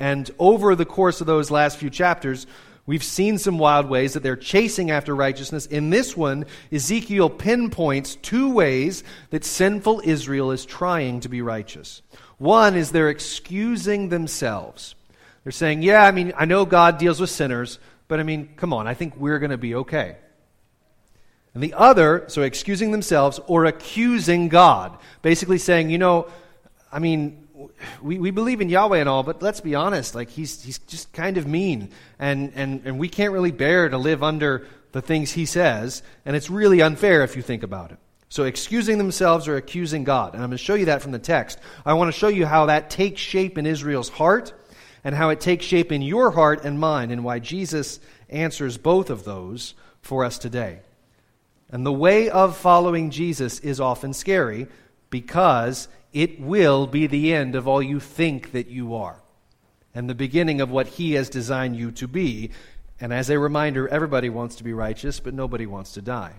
And 0.00 0.30
over 0.38 0.74
the 0.74 0.84
course 0.84 1.20
of 1.20 1.26
those 1.26 1.50
last 1.50 1.78
few 1.78 1.90
chapters, 1.90 2.46
we've 2.86 3.02
seen 3.02 3.38
some 3.38 3.58
wild 3.58 3.88
ways 3.88 4.14
that 4.14 4.22
they're 4.22 4.36
chasing 4.36 4.90
after 4.90 5.14
righteousness. 5.14 5.66
In 5.66 5.90
this 5.90 6.16
one, 6.16 6.46
Ezekiel 6.70 7.30
pinpoints 7.30 8.16
two 8.16 8.50
ways 8.50 9.02
that 9.30 9.44
sinful 9.44 10.02
Israel 10.04 10.52
is 10.52 10.64
trying 10.64 11.20
to 11.20 11.28
be 11.28 11.42
righteous. 11.42 12.02
One 12.38 12.76
is 12.76 12.92
they're 12.92 13.10
excusing 13.10 14.08
themselves. 14.08 14.94
They're 15.42 15.52
saying, 15.52 15.82
Yeah, 15.82 16.04
I 16.04 16.12
mean, 16.12 16.32
I 16.36 16.44
know 16.44 16.64
God 16.64 16.98
deals 16.98 17.20
with 17.20 17.30
sinners, 17.30 17.78
but 18.06 18.20
I 18.20 18.22
mean, 18.22 18.50
come 18.56 18.72
on, 18.72 18.86
I 18.86 18.94
think 18.94 19.16
we're 19.16 19.38
going 19.38 19.50
to 19.50 19.58
be 19.58 19.74
okay. 19.74 20.16
And 21.54 21.62
the 21.62 21.74
other, 21.74 22.24
so 22.28 22.42
excusing 22.42 22.92
themselves 22.92 23.40
or 23.46 23.64
accusing 23.64 24.48
God, 24.48 24.96
basically 25.22 25.58
saying, 25.58 25.90
you 25.90 25.98
know, 25.98 26.28
I 26.92 27.00
mean, 27.00 27.47
we, 28.02 28.18
we 28.18 28.30
believe 28.30 28.60
in 28.60 28.68
Yahweh 28.68 28.98
and 28.98 29.08
all, 29.08 29.22
but 29.22 29.42
let's 29.42 29.60
be 29.60 29.74
honest, 29.74 30.14
like 30.14 30.30
he's, 30.30 30.62
he's 30.62 30.78
just 30.80 31.12
kind 31.12 31.36
of 31.36 31.46
mean. 31.46 31.90
And, 32.18 32.52
and, 32.54 32.82
and 32.84 32.98
we 32.98 33.08
can't 33.08 33.32
really 33.32 33.50
bear 33.50 33.88
to 33.88 33.98
live 33.98 34.22
under 34.22 34.66
the 34.92 35.02
things 35.02 35.32
he 35.32 35.46
says. 35.46 36.02
And 36.24 36.36
it's 36.36 36.50
really 36.50 36.80
unfair 36.80 37.22
if 37.22 37.36
you 37.36 37.42
think 37.42 37.62
about 37.62 37.92
it. 37.92 37.98
So 38.28 38.44
excusing 38.44 38.98
themselves 38.98 39.48
or 39.48 39.56
accusing 39.56 40.04
God. 40.04 40.34
And 40.34 40.42
I'm 40.42 40.50
going 40.50 40.58
to 40.58 40.64
show 40.64 40.74
you 40.74 40.86
that 40.86 41.02
from 41.02 41.12
the 41.12 41.18
text. 41.18 41.58
I 41.84 41.94
want 41.94 42.12
to 42.12 42.18
show 42.18 42.28
you 42.28 42.46
how 42.46 42.66
that 42.66 42.90
takes 42.90 43.20
shape 43.20 43.56
in 43.56 43.66
Israel's 43.66 44.10
heart 44.10 44.52
and 45.02 45.14
how 45.14 45.30
it 45.30 45.40
takes 45.40 45.64
shape 45.64 45.92
in 45.92 46.02
your 46.02 46.30
heart 46.30 46.64
and 46.64 46.78
mine 46.78 47.10
and 47.10 47.24
why 47.24 47.38
Jesus 47.38 48.00
answers 48.28 48.76
both 48.76 49.08
of 49.08 49.24
those 49.24 49.74
for 50.02 50.24
us 50.24 50.38
today. 50.38 50.80
And 51.70 51.84
the 51.84 51.92
way 51.92 52.28
of 52.28 52.56
following 52.56 53.10
Jesus 53.10 53.60
is 53.60 53.80
often 53.80 54.12
scary 54.12 54.68
because 55.10 55.88
it 56.12 56.40
will 56.40 56.86
be 56.86 57.06
the 57.06 57.34
end 57.34 57.54
of 57.54 57.68
all 57.68 57.82
you 57.82 58.00
think 58.00 58.52
that 58.52 58.68
you 58.68 58.94
are 58.94 59.20
and 59.94 60.08
the 60.08 60.14
beginning 60.14 60.60
of 60.60 60.70
what 60.70 60.86
He 60.86 61.12
has 61.14 61.28
designed 61.28 61.76
you 61.76 61.90
to 61.92 62.08
be. 62.08 62.50
And 63.00 63.12
as 63.12 63.30
a 63.30 63.38
reminder, 63.38 63.88
everybody 63.88 64.28
wants 64.28 64.56
to 64.56 64.64
be 64.64 64.72
righteous, 64.72 65.20
but 65.20 65.34
nobody 65.34 65.66
wants 65.66 65.92
to 65.92 66.02
die. 66.02 66.34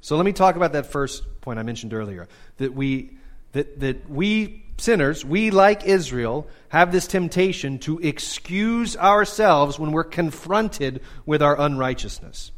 So 0.00 0.16
let 0.16 0.24
me 0.24 0.32
talk 0.32 0.56
about 0.56 0.72
that 0.72 0.86
first 0.86 1.40
point 1.40 1.58
I 1.58 1.62
mentioned 1.62 1.92
earlier 1.92 2.28
that 2.58 2.74
we, 2.74 3.16
that, 3.52 3.80
that 3.80 4.08
we 4.08 4.64
sinners, 4.78 5.24
we 5.24 5.50
like 5.50 5.84
Israel, 5.84 6.46
have 6.68 6.92
this 6.92 7.06
temptation 7.06 7.78
to 7.80 7.98
excuse 7.98 8.96
ourselves 8.96 9.78
when 9.78 9.92
we're 9.92 10.04
confronted 10.04 11.02
with 11.26 11.42
our 11.42 11.60
unrighteousness. 11.60 12.52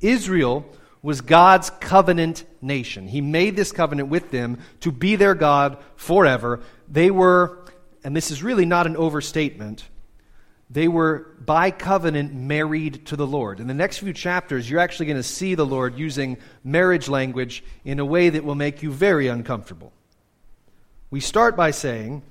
Israel 0.00 0.66
was 1.02 1.20
God's 1.20 1.70
covenant 1.80 2.44
nation. 2.60 3.06
He 3.06 3.20
made 3.20 3.56
this 3.56 3.72
covenant 3.72 4.08
with 4.08 4.30
them 4.30 4.58
to 4.80 4.90
be 4.90 5.16
their 5.16 5.34
God 5.34 5.78
forever. 5.96 6.60
They 6.88 7.10
were, 7.10 7.64
and 8.02 8.16
this 8.16 8.30
is 8.30 8.42
really 8.42 8.66
not 8.66 8.86
an 8.86 8.96
overstatement, 8.96 9.88
they 10.70 10.88
were 10.88 11.34
by 11.40 11.70
covenant 11.70 12.34
married 12.34 13.06
to 13.06 13.16
the 13.16 13.26
Lord. 13.26 13.58
In 13.58 13.68
the 13.68 13.74
next 13.74 13.98
few 13.98 14.12
chapters, 14.12 14.68
you're 14.68 14.80
actually 14.80 15.06
going 15.06 15.16
to 15.16 15.22
see 15.22 15.54
the 15.54 15.64
Lord 15.64 15.98
using 15.98 16.36
marriage 16.62 17.08
language 17.08 17.64
in 17.84 17.98
a 18.00 18.04
way 18.04 18.28
that 18.28 18.44
will 18.44 18.54
make 18.54 18.82
you 18.82 18.92
very 18.92 19.28
uncomfortable. 19.28 19.92
We 21.10 21.20
start 21.20 21.56
by 21.56 21.70
saying 21.70 22.22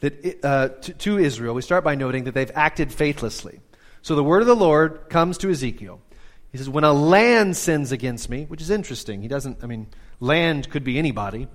that 0.00 0.44
uh, 0.44 0.68
to, 0.68 0.92
to 0.92 1.18
Israel, 1.18 1.54
we 1.54 1.62
start 1.62 1.84
by 1.84 1.94
noting 1.94 2.24
that 2.24 2.34
they've 2.34 2.50
acted 2.54 2.92
faithlessly. 2.92 3.60
So 4.02 4.16
the 4.16 4.24
word 4.24 4.42
of 4.42 4.48
the 4.48 4.56
Lord 4.56 5.08
comes 5.08 5.38
to 5.38 5.50
Ezekiel. 5.50 6.00
He 6.54 6.58
says, 6.58 6.68
When 6.68 6.84
a 6.84 6.92
land 6.92 7.56
sins 7.56 7.90
against 7.90 8.30
me, 8.30 8.44
which 8.44 8.62
is 8.62 8.70
interesting, 8.70 9.22
he 9.22 9.26
doesn't, 9.26 9.64
I 9.64 9.66
mean, 9.66 9.88
land 10.20 10.70
could 10.70 10.84
be 10.84 11.00
anybody, 11.00 11.48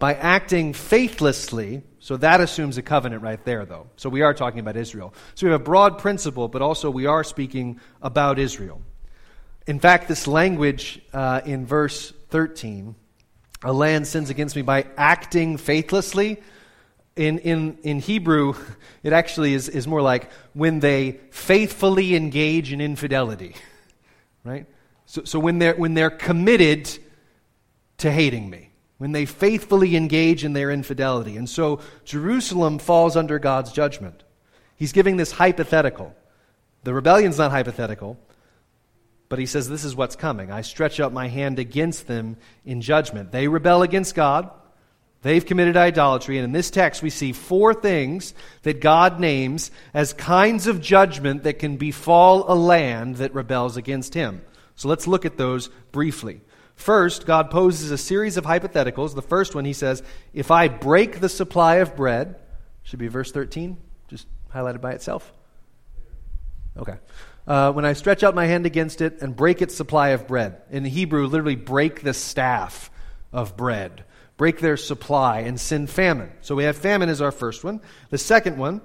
by 0.00 0.14
acting 0.14 0.72
faithlessly, 0.72 1.84
so 2.00 2.16
that 2.16 2.40
assumes 2.40 2.76
a 2.76 2.82
covenant 2.82 3.22
right 3.22 3.44
there, 3.44 3.64
though. 3.64 3.86
So 3.94 4.08
we 4.08 4.22
are 4.22 4.34
talking 4.34 4.58
about 4.58 4.76
Israel. 4.76 5.14
So 5.36 5.46
we 5.46 5.52
have 5.52 5.60
a 5.60 5.64
broad 5.64 6.00
principle, 6.00 6.48
but 6.48 6.60
also 6.60 6.90
we 6.90 7.06
are 7.06 7.22
speaking 7.22 7.78
about 8.02 8.40
Israel. 8.40 8.82
In 9.68 9.78
fact, 9.78 10.08
this 10.08 10.26
language 10.26 11.00
uh, 11.12 11.42
in 11.44 11.64
verse 11.64 12.12
13, 12.30 12.96
a 13.62 13.72
land 13.72 14.08
sins 14.08 14.28
against 14.28 14.56
me 14.56 14.62
by 14.62 14.86
acting 14.96 15.56
faithlessly, 15.56 16.42
in, 17.14 17.38
in, 17.38 17.78
in 17.84 18.00
Hebrew, 18.00 18.54
it 19.04 19.12
actually 19.12 19.54
is, 19.54 19.68
is 19.68 19.86
more 19.86 20.02
like 20.02 20.32
when 20.52 20.80
they 20.80 21.20
faithfully 21.30 22.16
engage 22.16 22.72
in 22.72 22.80
infidelity. 22.80 23.54
Right? 24.44 24.66
So, 25.06 25.24
so 25.24 25.38
when, 25.38 25.58
they're, 25.58 25.74
when 25.74 25.94
they're 25.94 26.10
committed 26.10 26.88
to 27.98 28.10
hating 28.10 28.48
me 28.48 28.70
when 29.00 29.12
they 29.12 29.24
faithfully 29.24 29.96
engage 29.96 30.44
in 30.44 30.52
their 30.52 30.70
infidelity. 30.70 31.38
And 31.38 31.48
so 31.48 31.80
Jerusalem 32.04 32.78
falls 32.78 33.16
under 33.16 33.38
God's 33.38 33.72
judgment. 33.72 34.24
He's 34.76 34.92
giving 34.92 35.16
this 35.16 35.32
hypothetical. 35.32 36.14
The 36.84 36.92
rebellion's 36.92 37.38
not 37.38 37.50
hypothetical, 37.50 38.18
but 39.30 39.38
he 39.38 39.46
says 39.46 39.70
this 39.70 39.84
is 39.84 39.96
what's 39.96 40.16
coming. 40.16 40.52
I 40.52 40.60
stretch 40.60 41.00
out 41.00 41.14
my 41.14 41.28
hand 41.28 41.58
against 41.58 42.08
them 42.08 42.36
in 42.66 42.82
judgment. 42.82 43.32
They 43.32 43.48
rebel 43.48 43.80
against 43.80 44.14
God. 44.14 44.50
They've 45.22 45.44
committed 45.44 45.76
idolatry. 45.76 46.38
And 46.38 46.44
in 46.44 46.52
this 46.52 46.70
text, 46.70 47.02
we 47.02 47.10
see 47.10 47.32
four 47.32 47.74
things 47.74 48.32
that 48.62 48.80
God 48.80 49.20
names 49.20 49.70
as 49.92 50.12
kinds 50.12 50.66
of 50.66 50.80
judgment 50.80 51.42
that 51.42 51.58
can 51.58 51.76
befall 51.76 52.50
a 52.50 52.54
land 52.54 53.16
that 53.16 53.34
rebels 53.34 53.76
against 53.76 54.14
him. 54.14 54.42
So 54.76 54.88
let's 54.88 55.06
look 55.06 55.26
at 55.26 55.36
those 55.36 55.68
briefly. 55.92 56.40
First, 56.74 57.26
God 57.26 57.50
poses 57.50 57.90
a 57.90 57.98
series 57.98 58.38
of 58.38 58.46
hypotheticals. 58.46 59.14
The 59.14 59.20
first 59.20 59.54
one, 59.54 59.66
he 59.66 59.74
says, 59.74 60.02
If 60.32 60.50
I 60.50 60.68
break 60.68 61.20
the 61.20 61.28
supply 61.28 61.76
of 61.76 61.94
bread, 61.94 62.36
should 62.82 62.98
be 62.98 63.08
verse 63.08 63.30
13, 63.30 63.76
just 64.08 64.26
highlighted 64.54 64.80
by 64.80 64.92
itself. 64.92 65.30
Okay. 66.78 66.96
Uh, 67.46 67.72
when 67.72 67.84
I 67.84 67.92
stretch 67.92 68.22
out 68.22 68.34
my 68.34 68.46
hand 68.46 68.64
against 68.64 69.02
it 69.02 69.20
and 69.20 69.36
break 69.36 69.60
its 69.60 69.74
supply 69.76 70.10
of 70.10 70.26
bread. 70.26 70.62
In 70.70 70.86
Hebrew, 70.86 71.26
literally 71.26 71.56
break 71.56 72.00
the 72.00 72.14
staff 72.14 72.90
of 73.32 73.56
bread, 73.56 74.04
break 74.40 74.58
their 74.58 74.78
supply, 74.78 75.40
and 75.40 75.60
send 75.60 75.90
famine. 75.90 76.32
So 76.40 76.54
we 76.54 76.64
have 76.64 76.74
famine 76.74 77.10
as 77.10 77.20
our 77.20 77.30
first 77.30 77.62
one. 77.62 77.82
The 78.08 78.16
second 78.16 78.56
one, 78.56 78.80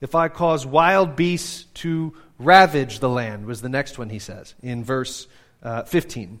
if 0.00 0.14
I 0.14 0.28
cause 0.28 0.64
wild 0.64 1.14
beasts 1.14 1.64
to 1.82 2.14
ravage 2.38 3.00
the 3.00 3.08
land, 3.10 3.44
was 3.44 3.60
the 3.60 3.68
next 3.68 3.98
one 3.98 4.08
he 4.08 4.18
says 4.18 4.54
in 4.62 4.82
verse 4.82 5.26
uh, 5.62 5.82
15. 5.82 6.40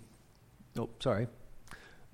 Oh, 0.78 0.88
sorry. 0.98 1.28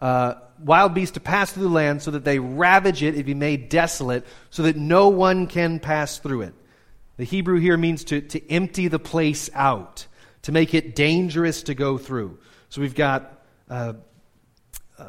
Uh, 0.01 0.35
wild 0.59 0.93
beasts 0.93 1.15
to 1.15 1.21
pass 1.21 1.53
through 1.53 1.63
the 1.63 1.69
land 1.69 2.03
so 2.03 2.11
that 2.11 2.25
they 2.25 2.41
ravage 2.41 3.05
it, 3.05 3.15
it 3.15 3.27
be 3.27 3.35
made 3.35 3.69
desolate, 3.69 4.27
so 4.51 4.65
that 4.65 4.75
no 4.75 5.07
one 5.07 5.47
can 5.47 5.79
pass 5.79 6.19
through 6.19 6.43
it. 6.43 6.55
The 7.17 7.23
Hebrew 7.23 7.61
here 7.61 7.77
means 7.77 8.03
to, 8.07 8.23
to 8.23 8.51
empty 8.51 8.89
the 8.89 8.99
place 8.99 9.51
out, 9.55 10.09
to 10.43 10.51
make 10.51 10.75
it 10.75 10.97
dangerous 10.97 11.63
to 11.63 11.77
go 11.77 11.97
through. 11.97 12.41
So 12.71 12.81
we've 12.81 12.97
got 12.97 13.41
uh, 13.69 13.93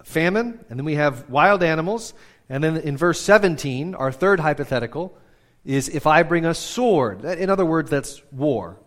famine, 0.03 0.63
and 0.69 0.79
then 0.79 0.85
we 0.85 0.95
have 0.95 1.29
wild 1.29 1.63
animals. 1.63 2.13
And 2.49 2.63
then 2.63 2.77
in 2.77 2.97
verse 2.97 3.21
17, 3.21 3.95
our 3.95 4.11
third 4.11 4.39
hypothetical 4.39 5.17
is 5.63 5.89
if 5.89 6.07
I 6.07 6.23
bring 6.23 6.45
a 6.45 6.53
sword. 6.53 7.23
In 7.23 7.49
other 7.49 7.65
words, 7.65 7.89
that's 7.89 8.21
war. 8.31 8.77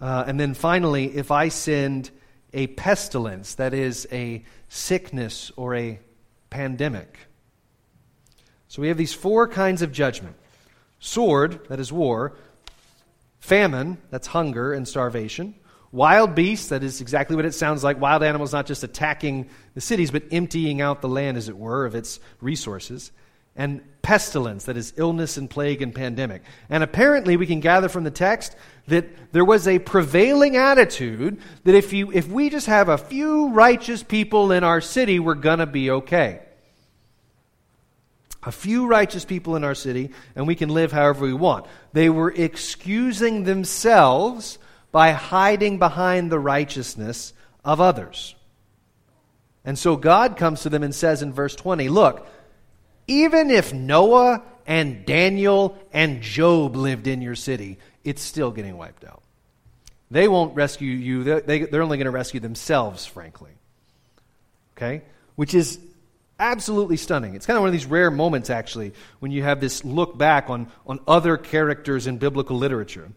Uh, 0.00 0.24
and 0.26 0.38
then 0.38 0.54
finally, 0.54 1.16
if 1.16 1.30
I 1.30 1.48
send 1.48 2.10
a 2.52 2.66
pestilence, 2.68 3.54
that 3.56 3.74
is, 3.74 4.06
a 4.12 4.44
sickness 4.68 5.50
or 5.56 5.74
a 5.74 5.98
pandemic. 6.50 7.18
So 8.68 8.82
we 8.82 8.88
have 8.88 8.96
these 8.96 9.14
four 9.14 9.48
kinds 9.48 9.82
of 9.82 9.92
judgment 9.92 10.36
sword, 10.98 11.66
that 11.68 11.80
is 11.80 11.92
war, 11.92 12.34
famine, 13.38 13.98
that's 14.10 14.28
hunger 14.28 14.72
and 14.72 14.88
starvation, 14.88 15.54
wild 15.94 16.34
beasts, 16.34 16.68
that 16.68 16.82
is 16.82 17.00
exactly 17.00 17.36
what 17.36 17.44
it 17.44 17.54
sounds 17.54 17.84
like. 17.84 18.00
Wild 18.00 18.22
animals 18.22 18.52
not 18.52 18.66
just 18.66 18.82
attacking 18.82 19.48
the 19.74 19.80
cities, 19.80 20.10
but 20.10 20.24
emptying 20.32 20.80
out 20.80 21.00
the 21.00 21.08
land, 21.08 21.36
as 21.36 21.48
it 21.48 21.56
were, 21.56 21.86
of 21.86 21.94
its 21.94 22.18
resources 22.40 23.12
and 23.56 23.80
pestilence, 24.02 24.64
that 24.64 24.76
is, 24.76 24.92
illness 24.96 25.36
and 25.36 25.48
plague 25.48 25.80
and 25.80 25.94
pandemic. 25.94 26.42
And 26.68 26.82
apparently, 26.82 27.36
we 27.36 27.46
can 27.46 27.60
gather 27.60 27.88
from 27.88 28.02
the 28.02 28.10
text 28.10 28.56
that 28.88 29.32
there 29.32 29.44
was 29.44 29.68
a 29.68 29.78
prevailing 29.78 30.56
attitude 30.56 31.40
that 31.62 31.74
if, 31.74 31.92
you, 31.92 32.10
if 32.12 32.28
we 32.28 32.50
just 32.50 32.66
have 32.66 32.88
a 32.88 32.98
few 32.98 33.50
righteous 33.50 34.02
people 34.02 34.50
in 34.50 34.64
our 34.64 34.80
city, 34.80 35.20
we're 35.20 35.34
going 35.34 35.60
to 35.60 35.66
be 35.66 35.90
okay. 35.90 36.40
A 38.42 38.52
few 38.52 38.86
righteous 38.86 39.24
people 39.24 39.54
in 39.54 39.62
our 39.62 39.74
city, 39.76 40.10
and 40.34 40.46
we 40.46 40.56
can 40.56 40.68
live 40.68 40.90
however 40.90 41.24
we 41.24 41.32
want. 41.32 41.66
They 41.92 42.10
were 42.10 42.32
excusing 42.32 43.44
themselves 43.44 44.58
by 44.94 45.10
hiding 45.10 45.76
behind 45.80 46.30
the 46.30 46.38
righteousness 46.38 47.32
of 47.64 47.80
others. 47.80 48.36
And 49.64 49.76
so 49.76 49.96
God 49.96 50.36
comes 50.36 50.62
to 50.62 50.68
them 50.68 50.84
and 50.84 50.94
says 50.94 51.20
in 51.20 51.32
verse 51.32 51.56
20, 51.56 51.88
Look, 51.88 52.24
even 53.08 53.50
if 53.50 53.72
Noah 53.72 54.44
and 54.68 55.04
Daniel 55.04 55.76
and 55.92 56.22
Job 56.22 56.76
lived 56.76 57.08
in 57.08 57.22
your 57.22 57.34
city, 57.34 57.78
it's 58.04 58.22
still 58.22 58.52
getting 58.52 58.76
wiped 58.78 59.04
out. 59.04 59.24
They 60.12 60.28
won't 60.28 60.54
rescue 60.54 60.92
you, 60.92 61.40
they, 61.40 61.64
they're 61.64 61.82
only 61.82 61.96
going 61.96 62.04
to 62.04 62.12
rescue 62.12 62.38
themselves, 62.38 63.04
frankly. 63.04 63.50
Okay? 64.76 65.02
Which 65.34 65.54
is 65.54 65.80
absolutely 66.38 66.98
stunning. 66.98 67.34
It's 67.34 67.46
kind 67.46 67.56
of 67.56 67.62
one 67.62 67.68
of 67.68 67.72
these 67.72 67.86
rare 67.86 68.12
moments, 68.12 68.48
actually, 68.48 68.92
when 69.18 69.32
you 69.32 69.42
have 69.42 69.60
this 69.60 69.84
look 69.84 70.16
back 70.16 70.50
on, 70.50 70.70
on 70.86 71.00
other 71.08 71.36
characters 71.36 72.06
in 72.06 72.18
biblical 72.18 72.56
literature. 72.56 73.10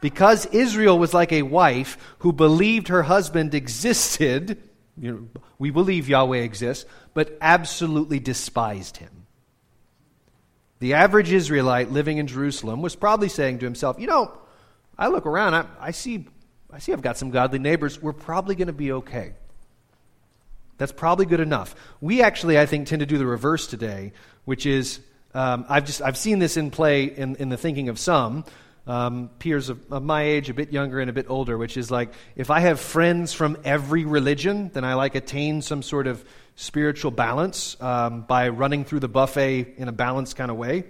Because 0.00 0.46
Israel 0.46 0.98
was 0.98 1.12
like 1.12 1.32
a 1.32 1.42
wife 1.42 1.98
who 2.20 2.32
believed 2.32 2.88
her 2.88 3.02
husband 3.02 3.54
existed, 3.54 4.62
you 4.98 5.12
know, 5.12 5.42
we 5.58 5.70
believe 5.70 6.08
Yahweh 6.08 6.38
exists, 6.38 6.86
but 7.12 7.36
absolutely 7.40 8.18
despised 8.18 8.96
him. 8.96 9.26
The 10.78 10.94
average 10.94 11.30
Israelite 11.30 11.90
living 11.90 12.16
in 12.16 12.26
Jerusalem 12.26 12.80
was 12.80 12.96
probably 12.96 13.28
saying 13.28 13.58
to 13.58 13.66
himself, 13.66 14.00
You 14.00 14.06
know, 14.06 14.38
I 14.98 15.08
look 15.08 15.26
around, 15.26 15.54
I, 15.54 15.66
I 15.78 15.90
see, 15.90 16.26
I 16.70 16.78
see 16.78 16.92
I've 16.92 17.02
got 17.02 17.18
some 17.18 17.30
godly 17.30 17.58
neighbors. 17.58 18.00
We're 18.00 18.14
probably 18.14 18.54
going 18.54 18.68
to 18.68 18.72
be 18.72 18.92
okay. 18.92 19.34
That's 20.78 20.92
probably 20.92 21.26
good 21.26 21.40
enough. 21.40 21.74
We 22.00 22.22
actually, 22.22 22.58
I 22.58 22.64
think, 22.64 22.86
tend 22.86 23.00
to 23.00 23.06
do 23.06 23.18
the 23.18 23.26
reverse 23.26 23.66
today, 23.66 24.14
which 24.46 24.64
is 24.64 25.00
um, 25.34 25.66
I've 25.68 25.84
just 25.84 26.00
I've 26.00 26.16
seen 26.16 26.38
this 26.38 26.56
in 26.56 26.70
play 26.70 27.04
in, 27.04 27.36
in 27.36 27.50
the 27.50 27.58
thinking 27.58 27.90
of 27.90 27.98
some 27.98 28.46
um, 28.86 29.30
peers 29.38 29.68
of, 29.68 29.92
of, 29.92 30.02
my 30.02 30.22
age, 30.22 30.50
a 30.50 30.54
bit 30.54 30.72
younger 30.72 31.00
and 31.00 31.10
a 31.10 31.12
bit 31.12 31.26
older, 31.28 31.56
which 31.56 31.76
is 31.76 31.90
like 31.90 32.12
if 32.36 32.50
I 32.50 32.60
have 32.60 32.80
friends 32.80 33.32
from 33.32 33.58
every 33.64 34.04
religion, 34.04 34.70
then 34.72 34.84
I 34.84 34.94
like 34.94 35.14
attain 35.14 35.62
some 35.62 35.82
sort 35.82 36.06
of 36.06 36.24
spiritual 36.56 37.10
balance 37.10 37.80
um, 37.80 38.22
by 38.22 38.48
running 38.48 38.84
through 38.84 39.00
the 39.00 39.08
buffet 39.08 39.74
in 39.76 39.88
a 39.88 39.92
balanced 39.92 40.36
kind 40.36 40.50
of 40.50 40.56
way. 40.56 40.84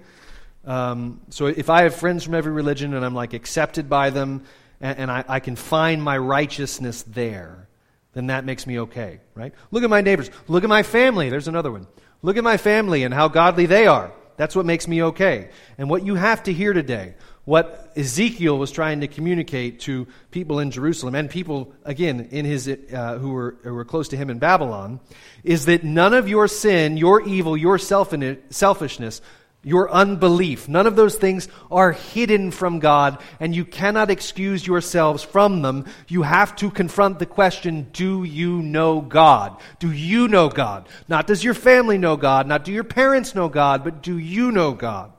Um, 0.65 1.21
so 1.31 1.47
if 1.47 1.71
I 1.71 1.83
have 1.83 1.95
friends 1.95 2.25
from 2.25 2.35
every 2.35 2.53
religion 2.53 2.95
and 2.95 3.05
I'm 3.05 3.15
like 3.15 3.33
accepted 3.33 3.89
by 3.89 4.11
them 4.11 4.45
and, 4.81 4.99
and 4.99 5.11
I, 5.11 5.25
I 5.27 5.41
can 5.41 5.57
find 5.57 6.03
my 6.03 6.19
righteousness 6.19 7.03
there, 7.05 7.69
then 8.13 8.27
that 8.27 8.45
makes 8.45 8.67
me 8.67 8.81
okay, 8.81 9.21
right? 9.35 9.55
Look 9.71 9.85
at 9.85 9.91
my 9.91 10.01
neighbors. 10.01 10.31
Look 10.49 10.65
at 10.65 10.69
my 10.69 10.83
family. 10.83 11.31
There's 11.31 11.49
another 11.49 11.71
one. 11.71 11.87
Look 12.23 12.37
at 12.37 12.45
my 12.45 12.57
family 12.57 13.05
and 13.05 13.15
how 13.15 13.29
godly 13.29 13.67
they 13.67 13.87
are. 13.87 14.13
That's 14.37 14.57
what 14.57 14.67
makes 14.67 14.89
me 14.89 15.03
okay. 15.05 15.51
And 15.79 15.89
what 15.89 16.05
you 16.05 16.15
have 16.15 16.43
to 16.45 16.53
hear 16.53 16.73
today, 16.73 17.15
what 17.45 17.93
Ezekiel 17.97 18.59
was 18.59 18.71
trying 18.71 19.01
to 19.01 19.09
communicate 19.09 19.81
to 19.81 20.07
people 20.31 20.61
in 20.61 20.71
Jerusalem 20.71 21.15
and 21.15 21.29
people, 21.29 21.73
again, 21.85 22.29
in 22.31 22.45
his, 22.45 22.69
uh, 22.69 23.19
who, 23.19 23.33
were, 23.33 23.57
who 23.63 23.75
were 23.75 23.85
close 23.85 24.09
to 24.09 24.17
him 24.17 24.31
in 24.31 24.39
Babylon, 24.39 25.01
is 25.43 25.65
that 25.67 25.83
none 25.83 26.15
of 26.15 26.29
your 26.29 26.49
sin, 26.49 26.97
your 26.97 27.23
evil, 27.23 27.57
your 27.57 27.79
selfishness 27.79 29.21
your 29.63 29.91
unbelief. 29.91 30.69
None 30.69 30.87
of 30.87 30.97
those 30.97 31.17
things 31.17 31.49
are 31.71 31.93
hidden 31.93 32.51
from 32.51 32.79
God, 32.79 33.19
and 33.39 33.55
you 33.55 33.65
cannot 33.65 34.11
excuse 34.11 34.67
yourselves 34.67 35.23
from 35.23 35.63
them. 35.63 35.87
You 36.09 36.23
have 36.23 36.57
to 36.57 36.71
confront 36.71 37.19
the 37.19 37.27
question 37.27 37.89
Do 37.93 38.25
you 38.25 38.63
know 38.63 39.01
God? 39.01 39.61
Do 39.79 39.93
you 39.93 40.29
know 40.29 40.49
God? 40.49 40.89
Not 41.09 41.27
does 41.27 41.45
your 41.45 41.55
family 41.55 41.99
know 41.99 42.17
God, 42.17 42.47
not 42.47 42.65
do 42.65 42.73
your 42.73 42.85
parents 42.85 43.35
know 43.35 43.49
God, 43.49 43.85
but 43.85 44.03
do 44.03 44.17
you 44.17 44.51
know 44.51 44.73
God? 44.73 45.13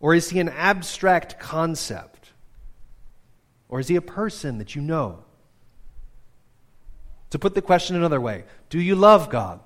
Or 0.00 0.14
is 0.14 0.30
he 0.30 0.40
an 0.40 0.48
abstract 0.48 1.38
concept? 1.38 2.32
Or 3.68 3.78
is 3.78 3.88
he 3.88 3.96
a 3.96 4.02
person 4.02 4.58
that 4.58 4.74
you 4.74 4.82
know? 4.82 5.24
To 7.30 7.38
put 7.38 7.54
the 7.54 7.62
question 7.62 7.94
another 7.94 8.20
way, 8.20 8.44
do 8.70 8.80
you 8.80 8.96
love 8.96 9.30
God? 9.30 9.60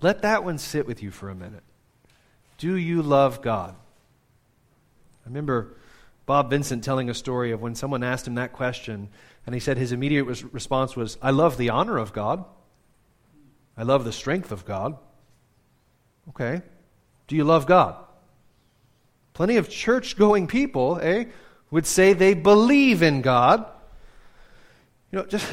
Let 0.00 0.22
that 0.22 0.44
one 0.44 0.58
sit 0.58 0.86
with 0.86 1.02
you 1.02 1.10
for 1.10 1.30
a 1.30 1.34
minute. 1.34 1.62
Do 2.58 2.76
you 2.76 3.02
love 3.02 3.42
God? 3.42 3.74
I 5.24 5.28
remember 5.28 5.76
Bob 6.26 6.50
Vincent 6.50 6.84
telling 6.84 7.10
a 7.10 7.14
story 7.14 7.50
of 7.50 7.60
when 7.60 7.74
someone 7.74 8.04
asked 8.04 8.26
him 8.26 8.36
that 8.36 8.52
question, 8.52 9.08
and 9.46 9.54
he 9.54 9.60
said 9.60 9.76
his 9.76 9.90
immediate 9.90 10.24
response 10.52 10.94
was, 10.94 11.18
I 11.20 11.30
love 11.30 11.56
the 11.56 11.70
honor 11.70 11.98
of 11.98 12.12
God. 12.12 12.44
I 13.76 13.82
love 13.82 14.04
the 14.04 14.12
strength 14.12 14.52
of 14.52 14.64
God. 14.64 14.96
Okay. 16.28 16.62
Do 17.26 17.36
you 17.36 17.44
love 17.44 17.66
God? 17.66 17.96
Plenty 19.34 19.56
of 19.56 19.68
church 19.68 20.16
going 20.16 20.46
people, 20.46 20.98
eh, 21.02 21.24
would 21.70 21.86
say 21.86 22.12
they 22.12 22.34
believe 22.34 23.02
in 23.02 23.22
God. 23.22 23.66
You 25.10 25.20
know, 25.20 25.26
just 25.26 25.46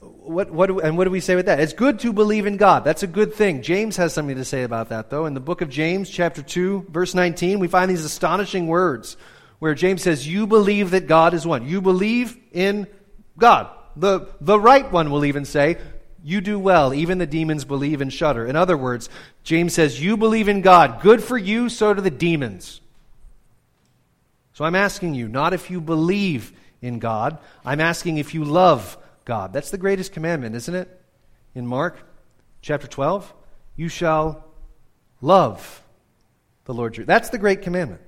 what, 0.00 0.50
what, 0.50 0.70
and 0.84 0.96
what 0.98 1.04
do 1.04 1.10
we 1.10 1.20
say 1.20 1.36
with 1.36 1.46
that? 1.46 1.60
It's 1.60 1.72
good 1.72 2.00
to 2.00 2.12
believe 2.12 2.46
in 2.46 2.56
God. 2.56 2.84
That's 2.84 3.02
a 3.02 3.06
good 3.06 3.34
thing. 3.34 3.62
James 3.62 3.96
has 3.96 4.12
something 4.12 4.36
to 4.36 4.44
say 4.44 4.62
about 4.62 4.88
that, 4.88 5.10
though. 5.10 5.26
In 5.26 5.34
the 5.34 5.40
book 5.40 5.60
of 5.60 5.70
James, 5.70 6.10
chapter 6.10 6.42
2, 6.42 6.86
verse 6.90 7.14
19, 7.14 7.58
we 7.58 7.68
find 7.68 7.90
these 7.90 8.04
astonishing 8.04 8.66
words 8.66 9.16
where 9.58 9.74
James 9.74 10.02
says, 10.02 10.26
You 10.26 10.46
believe 10.46 10.90
that 10.90 11.06
God 11.06 11.34
is 11.34 11.46
one. 11.46 11.66
You 11.66 11.80
believe 11.80 12.36
in 12.52 12.86
God. 13.38 13.70
The, 13.96 14.28
the 14.40 14.60
right 14.60 14.90
one 14.90 15.10
will 15.10 15.24
even 15.24 15.44
say, 15.44 15.78
You 16.22 16.40
do 16.40 16.58
well. 16.58 16.92
Even 16.92 17.18
the 17.18 17.26
demons 17.26 17.64
believe 17.64 18.00
and 18.00 18.12
shudder. 18.12 18.46
In 18.46 18.56
other 18.56 18.76
words, 18.76 19.08
James 19.44 19.74
says, 19.74 20.02
You 20.02 20.16
believe 20.16 20.48
in 20.48 20.60
God. 20.60 21.00
Good 21.00 21.22
for 21.22 21.38
you, 21.38 21.68
so 21.68 21.94
do 21.94 22.00
the 22.00 22.10
demons. 22.10 22.80
So 24.56 24.64
I'm 24.64 24.74
asking 24.74 25.12
you, 25.12 25.28
not 25.28 25.52
if 25.52 25.70
you 25.70 25.82
believe 25.82 26.50
in 26.80 26.98
God, 26.98 27.36
I'm 27.62 27.78
asking 27.78 28.16
if 28.16 28.32
you 28.32 28.42
love 28.42 28.96
God. 29.26 29.52
That's 29.52 29.68
the 29.68 29.76
greatest 29.76 30.14
commandment, 30.14 30.56
isn't 30.56 30.74
it? 30.74 30.98
In 31.54 31.66
Mark 31.66 31.98
chapter 32.62 32.86
12, 32.86 33.34
you 33.76 33.90
shall 33.90 34.46
love 35.20 35.82
the 36.64 36.72
Lord 36.72 36.96
your 36.96 37.04
That's 37.04 37.28
the 37.28 37.36
great 37.36 37.60
commandment. 37.60 38.00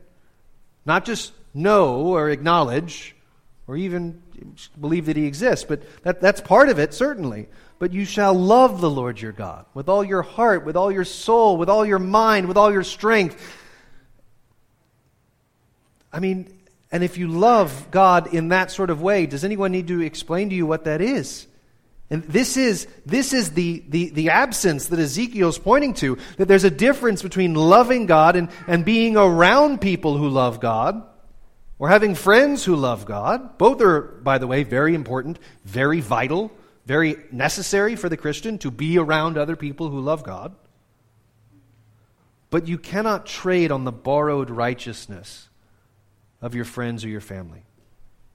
Not 0.86 1.04
just 1.04 1.34
know 1.52 1.96
or 1.96 2.30
acknowledge 2.30 3.14
or 3.66 3.76
even 3.76 4.22
believe 4.80 5.04
that 5.04 5.18
he 5.18 5.26
exists, 5.26 5.66
but 5.66 5.82
that, 6.02 6.22
that's 6.22 6.40
part 6.40 6.70
of 6.70 6.78
it, 6.78 6.94
certainly. 6.94 7.48
But 7.78 7.92
you 7.92 8.06
shall 8.06 8.32
love 8.32 8.80
the 8.80 8.88
Lord 8.88 9.20
your 9.20 9.32
God 9.32 9.66
with 9.74 9.90
all 9.90 10.02
your 10.02 10.22
heart, 10.22 10.64
with 10.64 10.78
all 10.78 10.90
your 10.90 11.04
soul, 11.04 11.58
with 11.58 11.68
all 11.68 11.84
your 11.84 11.98
mind, 11.98 12.48
with 12.48 12.56
all 12.56 12.72
your 12.72 12.84
strength. 12.84 13.57
I 16.12 16.20
mean, 16.20 16.52
and 16.90 17.04
if 17.04 17.18
you 17.18 17.28
love 17.28 17.90
God 17.90 18.32
in 18.32 18.48
that 18.48 18.70
sort 18.70 18.90
of 18.90 19.02
way, 19.02 19.26
does 19.26 19.44
anyone 19.44 19.72
need 19.72 19.88
to 19.88 20.00
explain 20.00 20.50
to 20.50 20.56
you 20.56 20.66
what 20.66 20.84
that 20.84 21.00
is? 21.00 21.46
And 22.10 22.24
this 22.24 22.56
is, 22.56 22.86
this 23.04 23.34
is 23.34 23.50
the, 23.50 23.84
the, 23.88 24.08
the 24.10 24.30
absence 24.30 24.86
that 24.86 24.98
Ezekiel's 24.98 25.58
pointing 25.58 25.92
to, 25.94 26.16
that 26.38 26.48
there's 26.48 26.64
a 26.64 26.70
difference 26.70 27.22
between 27.22 27.54
loving 27.54 28.06
God 28.06 28.34
and, 28.34 28.48
and 28.66 28.84
being 28.84 29.16
around 29.18 29.82
people 29.82 30.16
who 30.16 30.30
love 30.30 30.60
God, 30.60 31.02
or 31.78 31.90
having 31.90 32.14
friends 32.14 32.64
who 32.64 32.74
love 32.74 33.04
God. 33.04 33.58
Both 33.58 33.82
are, 33.82 34.00
by 34.00 34.38
the 34.38 34.46
way, 34.46 34.62
very 34.64 34.94
important, 34.94 35.38
very 35.64 36.00
vital, 36.00 36.50
very 36.86 37.16
necessary 37.30 37.94
for 37.94 38.08
the 38.08 38.16
Christian 38.16 38.56
to 38.58 38.70
be 38.70 38.98
around 38.98 39.36
other 39.36 39.54
people 39.54 39.90
who 39.90 40.00
love 40.00 40.24
God. 40.24 40.54
But 42.48 42.66
you 42.66 42.78
cannot 42.78 43.26
trade 43.26 43.70
on 43.70 43.84
the 43.84 43.92
borrowed 43.92 44.48
righteousness 44.48 45.47
of 46.40 46.54
your 46.54 46.64
friends 46.64 47.04
or 47.04 47.08
your 47.08 47.20
family. 47.20 47.62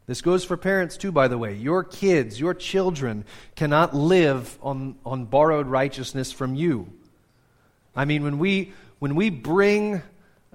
This 0.05 0.21
goes 0.21 0.43
for 0.43 0.57
parents 0.57 0.97
too, 0.97 1.11
by 1.11 1.27
the 1.27 1.37
way. 1.37 1.55
Your 1.55 1.83
kids, 1.83 2.39
your 2.39 2.53
children 2.53 3.23
cannot 3.55 3.95
live 3.95 4.57
on, 4.61 4.95
on 5.05 5.25
borrowed 5.25 5.67
righteousness 5.67 6.31
from 6.31 6.55
you. 6.55 6.91
I 7.95 8.05
mean, 8.05 8.23
when 8.23 8.37
we, 8.37 8.73
when 8.99 9.15
we 9.15 9.29
bring 9.29 10.01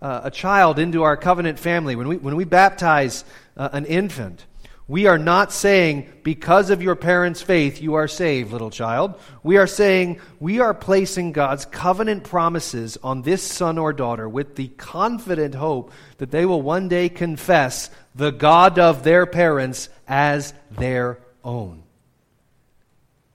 uh, 0.02 0.20
a 0.24 0.30
child 0.30 0.78
into 0.78 1.02
our 1.02 1.16
covenant 1.16 1.58
family, 1.58 1.96
when 1.96 2.08
we, 2.08 2.16
when 2.18 2.36
we 2.36 2.44
baptize 2.44 3.24
uh, 3.56 3.70
an 3.72 3.86
infant, 3.86 4.44
we 4.88 5.06
are 5.06 5.18
not 5.18 5.52
saying, 5.52 6.08
because 6.22 6.70
of 6.70 6.82
your 6.82 6.96
parents' 6.96 7.42
faith, 7.42 7.82
you 7.82 7.94
are 7.94 8.08
saved, 8.08 8.52
little 8.52 8.70
child. 8.70 9.20
We 9.42 9.58
are 9.58 9.66
saying, 9.66 10.18
we 10.40 10.60
are 10.60 10.72
placing 10.72 11.32
God's 11.32 11.66
covenant 11.66 12.24
promises 12.24 12.96
on 13.02 13.20
this 13.20 13.42
son 13.42 13.76
or 13.76 13.92
daughter 13.92 14.26
with 14.26 14.56
the 14.56 14.68
confident 14.68 15.54
hope 15.54 15.92
that 16.16 16.30
they 16.30 16.46
will 16.46 16.62
one 16.62 16.88
day 16.88 17.10
confess 17.10 17.90
the 18.14 18.30
God 18.30 18.78
of 18.78 19.04
their 19.04 19.26
parents 19.26 19.90
as 20.08 20.54
their 20.70 21.20
own. 21.44 21.82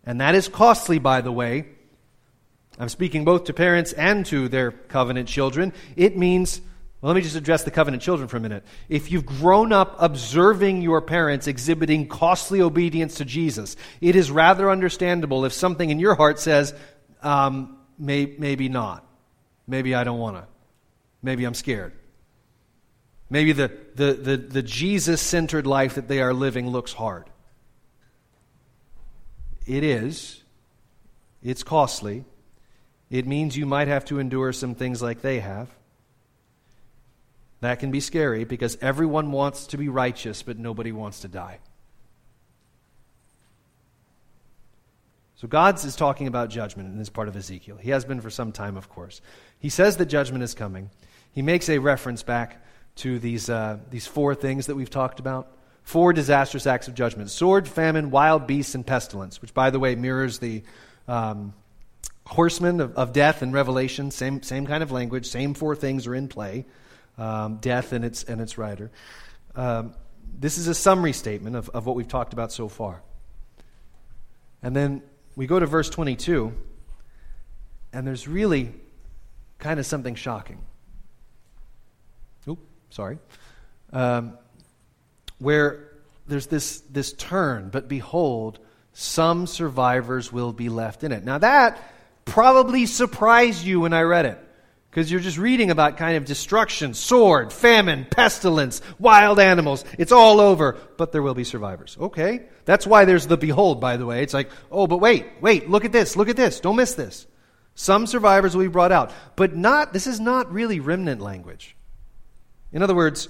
And 0.03 0.21
that 0.21 0.33
is 0.33 0.47
costly, 0.47 0.97
by 0.97 1.21
the 1.21 1.31
way. 1.31 1.67
I'm 2.79 2.89
speaking 2.89 3.25
both 3.25 3.43
to 3.43 3.53
parents 3.53 3.93
and 3.93 4.25
to 4.25 4.49
their 4.49 4.71
covenant 4.71 5.29
children. 5.29 5.71
It 5.95 6.17
means 6.17 6.61
well, 7.03 7.11
let 7.11 7.17
me 7.17 7.21
just 7.21 7.35
address 7.35 7.63
the 7.63 7.71
covenant 7.71 8.01
children 8.01 8.29
for 8.29 8.37
a 8.37 8.39
minute. 8.39 8.63
If 8.87 9.11
you've 9.11 9.25
grown 9.25 9.73
up 9.73 9.97
observing 9.99 10.81
your 10.81 11.01
parents 11.01 11.47
exhibiting 11.47 12.07
costly 12.07 12.61
obedience 12.61 13.15
to 13.15 13.25
Jesus, 13.25 13.75
it 13.99 14.15
is 14.15 14.31
rather 14.31 14.71
understandable 14.71 15.43
if 15.43 15.51
something 15.51 15.89
in 15.89 15.99
your 15.99 16.15
heart 16.15 16.39
says, 16.39 16.73
um, 17.21 17.77
may, 17.99 18.33
maybe 18.39 18.69
not. 18.69 19.05
Maybe 19.67 19.93
I 19.93 20.05
don't 20.05 20.17
want 20.17 20.37
to. 20.37 20.47
Maybe 21.21 21.43
I'm 21.43 21.55
scared. 21.55 21.91
Maybe 23.29 23.51
the, 23.51 23.69
the, 23.95 24.13
the, 24.13 24.37
the 24.37 24.63
Jesus 24.63 25.19
centered 25.19 25.67
life 25.67 25.95
that 25.95 26.07
they 26.07 26.21
are 26.21 26.33
living 26.33 26.69
looks 26.69 26.93
hard. 26.93 27.29
It 29.67 29.83
is. 29.83 30.41
It's 31.43 31.63
costly. 31.63 32.23
It 33.09 33.27
means 33.27 33.57
you 33.57 33.65
might 33.65 33.89
have 33.89 34.05
to 34.05 34.19
endure 34.19 34.53
some 34.53 34.73
things 34.73 35.01
like 35.01 35.21
they 35.21 35.41
have. 35.41 35.67
That 37.63 37.79
can 37.79 37.91
be 37.91 38.01
scary 38.01 38.43
because 38.43 38.77
everyone 38.81 39.31
wants 39.31 39.67
to 39.67 39.77
be 39.77 39.87
righteous, 39.87 40.43
but 40.43 40.59
nobody 40.59 40.91
wants 40.91 41.21
to 41.21 41.29
die. 41.29 41.59
So 45.35 45.47
God 45.47 45.81
is 45.81 45.95
talking 45.95 46.27
about 46.27 46.49
judgment 46.49 46.89
in 46.89 46.97
this 46.97 47.07
part 47.07 47.29
of 47.29 47.37
Ezekiel. 47.37 47.77
He 47.77 47.91
has 47.91 48.03
been 48.03 48.19
for 48.19 48.29
some 48.29 48.51
time, 48.51 48.75
of 48.75 48.89
course. 48.89 49.21
He 49.59 49.69
says 49.69 49.95
that 49.95 50.07
judgment 50.07 50.43
is 50.43 50.53
coming. 50.53 50.89
He 51.31 51.41
makes 51.41 51.69
a 51.69 51.77
reference 51.77 52.21
back 52.21 52.65
to 52.97 53.17
these, 53.17 53.49
uh, 53.49 53.77
these 53.89 54.07
four 54.07 54.35
things 54.35 54.65
that 54.65 54.75
we've 54.75 54.89
talked 54.89 55.21
about 55.21 55.47
four 55.83 56.11
disastrous 56.11 56.67
acts 56.67 56.89
of 56.89 56.95
judgment 56.95 57.29
sword, 57.29 57.65
famine, 57.65 58.11
wild 58.11 58.45
beasts, 58.45 58.75
and 58.75 58.85
pestilence, 58.85 59.41
which, 59.41 59.53
by 59.53 59.69
the 59.69 59.79
way, 59.79 59.95
mirrors 59.95 60.39
the 60.39 60.63
um, 61.07 61.53
horsemen 62.25 62.81
of, 62.81 62.93
of 62.97 63.13
death 63.13 63.41
in 63.41 63.53
Revelation. 63.53 64.11
Same, 64.11 64.43
same 64.43 64.67
kind 64.67 64.83
of 64.83 64.91
language, 64.91 65.27
same 65.27 65.53
four 65.53 65.77
things 65.77 66.07
are 66.07 66.15
in 66.15 66.27
play 66.27 66.65
um, 67.17 67.57
death 67.57 67.93
and 67.93 68.03
its, 68.03 68.23
and 68.23 68.41
its 68.41 68.57
rider. 68.57 68.91
Um, 69.55 69.93
this 70.39 70.57
is 70.57 70.67
a 70.67 70.73
summary 70.73 71.13
statement 71.13 71.55
of, 71.55 71.69
of 71.69 71.85
what 71.85 71.95
we've 71.95 72.07
talked 72.07 72.33
about 72.33 72.51
so 72.51 72.67
far. 72.67 73.01
And 74.61 74.75
then 74.75 75.01
we 75.35 75.47
go 75.47 75.59
to 75.59 75.65
verse 75.65 75.89
22, 75.89 76.53
and 77.91 78.07
there's 78.07 78.27
really 78.27 78.73
kind 79.59 79.79
of 79.79 79.85
something 79.85 80.15
shocking. 80.15 80.59
Oop, 82.47 82.59
sorry. 82.89 83.19
Um, 83.91 84.37
where 85.39 85.91
there's 86.27 86.47
this, 86.47 86.81
this 86.81 87.13
turn, 87.13 87.69
but 87.69 87.87
behold, 87.87 88.59
some 88.93 89.47
survivors 89.47 90.31
will 90.31 90.53
be 90.53 90.69
left 90.69 91.03
in 91.03 91.11
it. 91.11 91.23
Now, 91.23 91.39
that 91.39 91.81
probably 92.25 92.85
surprised 92.85 93.65
you 93.65 93.81
when 93.81 93.93
I 93.93 94.01
read 94.01 94.25
it. 94.25 94.42
Because 94.93 95.11
you're 95.11 95.21
just 95.21 95.39
reading 95.39 95.71
about 95.71 95.97
kind 95.97 96.17
of 96.17 96.25
destruction, 96.25 96.93
sword, 96.93 97.51
famine, 97.51 98.05
pestilence, 98.07 98.79
wild 98.99 99.39
animals. 99.39 99.83
It's 99.97 100.11
all 100.11 100.39
over, 100.39 100.77
but 100.97 101.11
there 101.11 101.23
will 101.23 101.33
be 101.33 101.43
survivors. 101.43 101.97
Okay. 101.99 102.43
That's 102.65 102.85
why 102.85 103.05
there's 103.05 103.25
the 103.25 103.35
behold, 103.35 103.81
by 103.81 103.97
the 103.97 104.05
way. 104.05 104.21
It's 104.21 104.35
like, 104.35 104.51
oh, 104.71 104.85
but 104.85 104.99
wait, 104.99 105.25
wait, 105.41 105.67
look 105.67 105.83
at 105.83 105.91
this, 105.91 106.15
look 106.15 106.29
at 106.29 106.35
this. 106.35 106.59
Don't 106.59 106.75
miss 106.75 106.93
this. 106.93 107.25
Some 107.73 108.05
survivors 108.05 108.55
will 108.55 108.65
be 108.65 108.69
brought 108.69 108.91
out. 108.91 109.11
But 109.35 109.55
not, 109.55 109.93
this 109.93 110.05
is 110.05 110.19
not 110.19 110.53
really 110.53 110.79
remnant 110.79 111.21
language. 111.21 111.75
In 112.71 112.83
other 112.83 112.93
words, 112.93 113.29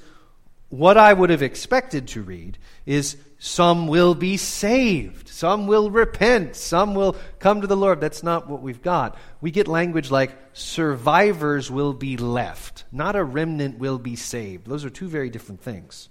what 0.74 0.98
I 0.98 1.14
would 1.14 1.30
have 1.30 1.44
expected 1.44 2.08
to 2.10 2.24
read 2.24 2.58
is 2.88 3.16
some 3.38 3.86
will 3.86 4.16
be 4.16 4.38
saved, 4.38 5.28
some 5.28 5.68
will 5.68 5.92
repent, 5.92 6.56
some 6.56 6.96
will 6.96 7.16
come 7.38 7.62
to 7.62 7.68
the 7.68 7.78
Lord. 7.78 8.02
That's 8.02 8.24
not 8.24 8.50
what 8.50 8.64
we've 8.64 8.82
got. 8.82 9.16
We 9.40 9.52
get 9.52 9.68
language 9.68 10.10
like 10.10 10.36
survivors 10.54 11.70
will 11.70 11.94
be 11.94 12.18
left, 12.18 12.86
not 12.92 13.16
a 13.16 13.24
remnant 13.24 13.78
will 13.78 14.00
be 14.00 14.16
saved. 14.16 14.66
Those 14.66 14.84
are 14.84 14.90
two 14.90 15.08
very 15.08 15.30
different 15.30 15.62
things. 15.62 16.10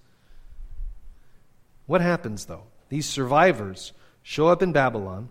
What 1.86 2.00
happens 2.00 2.44
though? 2.44 2.62
These 2.88 3.06
survivors 3.06 3.92
show 4.22 4.46
up 4.46 4.62
in 4.62 4.70
Babylon, 4.70 5.28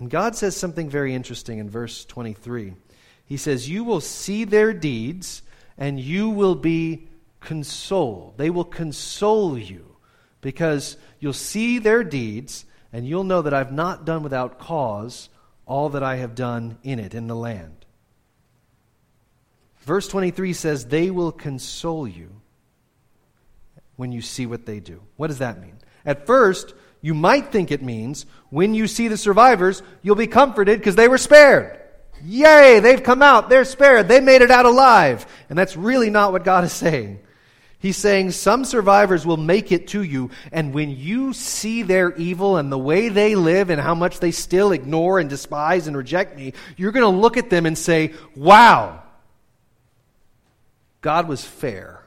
and 0.00 0.10
God 0.10 0.34
says 0.34 0.56
something 0.56 0.90
very 0.90 1.14
interesting 1.14 1.60
in 1.60 1.70
verse 1.70 2.04
23. 2.04 2.74
He 3.26 3.36
says, 3.36 3.68
You 3.68 3.84
will 3.84 4.00
see 4.00 4.42
their 4.42 4.72
deeds, 4.72 5.42
and 5.76 6.00
you 6.00 6.30
will 6.30 6.56
be 6.56 7.06
console. 7.40 8.34
They 8.36 8.50
will 8.50 8.64
console 8.64 9.58
you 9.58 9.96
because 10.40 10.96
you'll 11.20 11.32
see 11.32 11.78
their 11.78 12.04
deeds 12.04 12.64
and 12.92 13.06
you'll 13.06 13.24
know 13.24 13.42
that 13.42 13.54
I've 13.54 13.72
not 13.72 14.04
done 14.04 14.22
without 14.22 14.58
cause 14.58 15.28
all 15.66 15.90
that 15.90 16.02
I 16.02 16.16
have 16.16 16.34
done 16.34 16.78
in 16.82 16.98
it, 16.98 17.14
in 17.14 17.26
the 17.26 17.36
land. 17.36 17.84
Verse 19.80 20.08
23 20.08 20.52
says, 20.52 20.86
They 20.86 21.10
will 21.10 21.32
console 21.32 22.08
you 22.08 22.30
when 23.96 24.12
you 24.12 24.22
see 24.22 24.46
what 24.46 24.66
they 24.66 24.80
do. 24.80 25.02
What 25.16 25.28
does 25.28 25.38
that 25.38 25.60
mean? 25.60 25.74
At 26.04 26.26
first, 26.26 26.74
you 27.00 27.14
might 27.14 27.52
think 27.52 27.70
it 27.70 27.82
means 27.82 28.26
when 28.50 28.74
you 28.74 28.86
see 28.86 29.08
the 29.08 29.16
survivors, 29.16 29.82
you'll 30.02 30.16
be 30.16 30.26
comforted 30.26 30.78
because 30.78 30.96
they 30.96 31.08
were 31.08 31.18
spared. 31.18 31.78
Yay, 32.24 32.80
they've 32.80 33.02
come 33.02 33.22
out, 33.22 33.48
they're 33.48 33.64
spared, 33.64 34.08
they 34.08 34.20
made 34.20 34.42
it 34.42 34.50
out 34.50 34.66
alive. 34.66 35.26
And 35.48 35.58
that's 35.58 35.76
really 35.76 36.10
not 36.10 36.32
what 36.32 36.44
God 36.44 36.64
is 36.64 36.72
saying. 36.72 37.20
He's 37.80 37.96
saying 37.96 38.32
some 38.32 38.64
survivors 38.64 39.24
will 39.24 39.36
make 39.36 39.70
it 39.70 39.88
to 39.88 40.02
you, 40.02 40.30
and 40.50 40.74
when 40.74 40.90
you 40.90 41.32
see 41.32 41.82
their 41.82 42.12
evil 42.16 42.56
and 42.56 42.72
the 42.72 42.78
way 42.78 43.08
they 43.08 43.36
live 43.36 43.70
and 43.70 43.80
how 43.80 43.94
much 43.94 44.18
they 44.18 44.32
still 44.32 44.72
ignore 44.72 45.20
and 45.20 45.30
despise 45.30 45.86
and 45.86 45.96
reject 45.96 46.36
me, 46.36 46.54
you're 46.76 46.90
going 46.90 47.10
to 47.10 47.20
look 47.20 47.36
at 47.36 47.50
them 47.50 47.66
and 47.66 47.78
say, 47.78 48.14
Wow, 48.34 49.02
God 51.02 51.28
was 51.28 51.44
fair. 51.44 52.02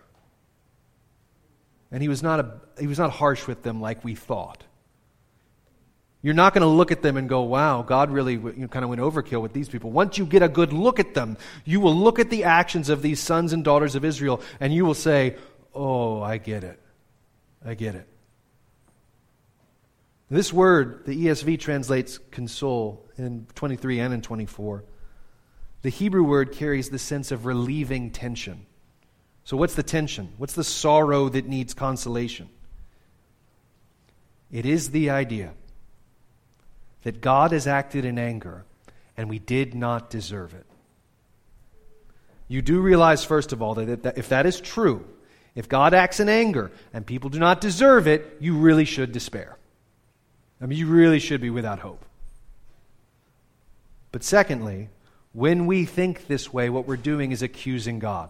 And 1.92 2.02
he 2.02 2.10
was 2.10 2.22
not, 2.22 2.40
a, 2.40 2.52
he 2.80 2.88
was 2.88 3.00
not 3.00 3.12
harsh 3.12 3.48
with 3.48 3.64
them 3.64 3.82
like 3.82 4.04
we 4.04 4.16
thought. 4.16 4.64
You're 6.24 6.36
not 6.36 6.54
going 6.54 6.62
to 6.62 6.68
look 6.68 6.92
at 6.92 7.02
them 7.02 7.18
and 7.18 7.28
go, 7.28 7.42
wow, 7.42 7.82
God 7.82 8.12
really 8.12 8.34
you 8.34 8.54
know, 8.56 8.68
kind 8.68 8.84
of 8.84 8.90
went 8.90 9.02
overkill 9.02 9.42
with 9.42 9.54
these 9.54 9.68
people. 9.68 9.90
Once 9.90 10.20
you 10.20 10.26
get 10.26 10.44
a 10.44 10.48
good 10.48 10.72
look 10.72 11.00
at 11.00 11.16
them, 11.16 11.36
you 11.66 11.80
will 11.80 11.96
look 11.96 12.20
at 12.20 12.30
the 12.30 12.44
actions 12.44 12.90
of 12.90 13.02
these 13.02 13.20
sons 13.20 13.54
and 13.54 13.64
daughters 13.64 13.96
of 13.96 14.06
Israel 14.06 14.40
and 14.60 14.72
you 14.72 14.86
will 14.86 14.94
say, 14.94 15.36
Oh, 15.74 16.22
I 16.22 16.38
get 16.38 16.64
it. 16.64 16.80
I 17.66 17.74
get 17.74 17.96
it. 17.96 18.08
This 20.30 20.54
word, 20.54 21.06
the 21.06 21.26
ESV 21.26 21.60
translates 21.60 22.18
console 22.18 23.06
in 23.18 23.48
23 23.56 24.00
and 24.00 24.14
in 24.14 24.22
24. 24.22 24.84
The 25.82 25.90
Hebrew 25.90 26.24
word 26.24 26.54
carries 26.54 26.90
the 26.90 27.00
sense 27.00 27.32
of 27.32 27.46
relieving 27.46 28.12
tension. 28.12 28.66
So, 29.44 29.58
what's 29.58 29.74
the 29.74 29.84
tension? 29.84 30.32
What's 30.38 30.54
the 30.54 30.64
sorrow 30.64 31.28
that 31.30 31.48
needs 31.48 31.74
consolation? 31.74 32.48
It 34.52 34.66
is 34.66 34.92
the 34.92 35.10
idea 35.10 35.54
that 37.04 37.22
God 37.22 37.52
has 37.52 37.68
acted 37.68 38.06
in 38.06 38.20
anger 38.20 38.66
and 39.18 39.30
we 39.30 39.40
did 39.40 39.76
not 39.76 40.10
deserve 40.10 40.54
it. 40.54 40.66
You 42.48 42.62
do 42.62 42.80
realize, 42.80 43.24
first 43.24 43.54
of 43.54 43.62
all, 43.62 43.76
that 43.76 44.18
if 44.18 44.30
that 44.30 44.46
is 44.46 44.60
true, 44.60 45.06
if 45.56 45.68
God 45.68 45.94
acts 45.94 46.20
in 46.20 46.30
anger 46.30 46.72
and 46.94 47.06
people 47.06 47.30
do 47.30 47.40
not 47.40 47.62
deserve 47.62 48.08
it, 48.08 48.38
you 48.40 48.58
really 48.58 48.86
should 48.86 49.12
despair. 49.12 49.58
I 50.62 50.66
mean, 50.66 50.78
you 50.78 50.88
really 50.88 51.20
should 51.20 51.42
be 51.42 51.50
without 51.50 51.80
hope. 51.80 52.06
But 54.12 54.24
secondly, 54.24 54.90
when 55.34 55.66
we 55.66 55.86
think 55.86 56.28
this 56.28 56.54
way, 56.54 56.70
what 56.70 56.88
we're 56.88 56.98
doing 56.98 57.32
is 57.32 57.42
accusing 57.42 58.00
God. 58.00 58.30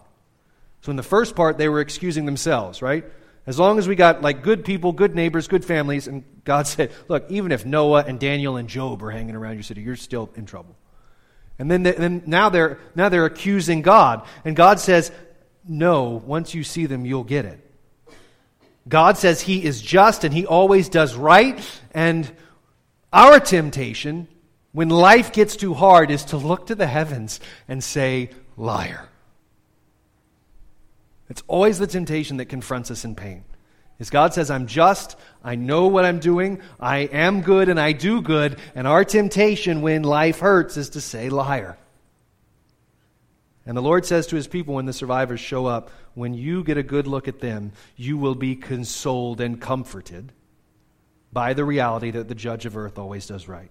So 0.81 0.89
in 0.89 0.95
the 0.95 1.03
first 1.03 1.36
part, 1.36 1.57
they 1.57 1.69
were 1.69 1.81
excusing 1.81 2.25
themselves, 2.25 2.81
right? 2.81 3.05
As 3.45 3.60
long 3.60 3.79
as 3.79 3.88
we 3.88 3.95
got 3.95 4.21
like 4.21 4.43
good 4.43 4.63
people, 4.63 4.91
good 4.91 5.15
neighbors, 5.15 5.47
good 5.47 5.65
families, 5.65 6.07
and 6.07 6.23
God 6.43 6.67
said, 6.67 6.91
look, 7.07 7.29
even 7.29 7.51
if 7.51 7.65
Noah 7.65 8.03
and 8.07 8.19
Daniel 8.19 8.57
and 8.57 8.67
Job 8.67 9.03
are 9.03 9.12
hanging 9.12 9.36
around 9.36 9.55
your 9.55 9.63
city, 9.63 9.81
you're 9.81 9.95
still 9.95 10.29
in 10.36 10.45
trouble. 10.45 10.75
And 11.60 11.69
then, 11.69 11.84
they, 11.84 11.91
then 11.91 12.23
now 12.25 12.49
they're 12.49 12.79
now 12.95 13.10
they're 13.10 13.25
accusing 13.25 13.84
God, 13.84 14.25
and 14.43 14.55
God 14.55 14.79
says, 14.79 15.12
no, 15.67 16.21
once 16.26 16.54
you 16.54 16.63
see 16.63 16.86
them, 16.86 17.06
you'll 17.06 17.24
get 17.24 17.45
it. 17.45 17.60
God 18.88 19.17
says 19.17 19.41
He 19.41 19.63
is 19.63 19.82
just 19.82 20.24
and 20.24 20.34
He 20.34 20.45
always 20.45 20.89
does 20.89 21.15
right. 21.15 21.62
And 21.91 22.30
our 23.13 23.39
temptation, 23.39 24.28
when 24.71 24.89
life 24.89 25.32
gets 25.34 25.56
too 25.56 25.74
hard, 25.74 26.12
is 26.12 26.26
to 26.26 26.38
look 26.38 26.67
to 26.67 26.76
the 26.76 26.88
heavens 26.88 27.39
and 27.67 27.84
say, 27.84 28.32
liar. 28.58 29.08
It's 31.30 31.43
always 31.47 31.80
the 31.80 31.88
temptation 31.88 32.38
that 32.38 32.45
confronts 32.45 32.91
us 32.91 33.06
in 33.06 33.15
pain. 33.15 33.43
Is 34.00 34.10
God 34.10 34.34
says, 34.34 34.50
I'm 34.50 34.65
just, 34.65 35.15
I 35.43 35.56
know 35.56 35.88
what 35.88 36.06
I'm 36.06 36.19
doing, 36.19 36.60
I 36.80 37.00
am 37.00 37.41
good, 37.41 37.69
and 37.69 37.80
I 37.80 37.91
do 37.91 38.21
good. 38.21 38.58
And 38.74 38.88
our 38.88 39.06
temptation 39.06 39.82
when 39.82 40.02
life 40.02 40.39
hurts 40.39 40.76
is 40.76 40.89
to 40.89 41.02
say, 41.02 41.30
liar. 41.30 41.78
And 43.65 43.78
the 43.78 43.82
Lord 43.82 44.06
says 44.06 44.28
to 44.28 44.36
his 44.36 44.47
people 44.47 44.76
when 44.76 44.86
the 44.86 44.93
survivors 44.93 45.39
show 45.39 45.65
up, 45.67 45.91
when 46.13 46.34
you 46.34 46.63
get 46.63 46.78
a 46.78 46.84
good 46.84 47.08
look 47.08 47.28
at 47.28 47.39
them, 47.39 47.74
you 47.95 48.17
will 48.17 48.36
be 48.36 48.56
consoled 48.56 49.39
and 49.39 49.62
comforted 49.62 50.32
by 51.32 51.54
the 51.54 51.63
reality 51.63 52.12
that 52.12 52.28
the 52.28 52.36
judge 52.36 52.65
of 52.65 52.76
earth 52.76 52.97
always 52.97 53.28
does 53.28 53.47
right. 53.47 53.69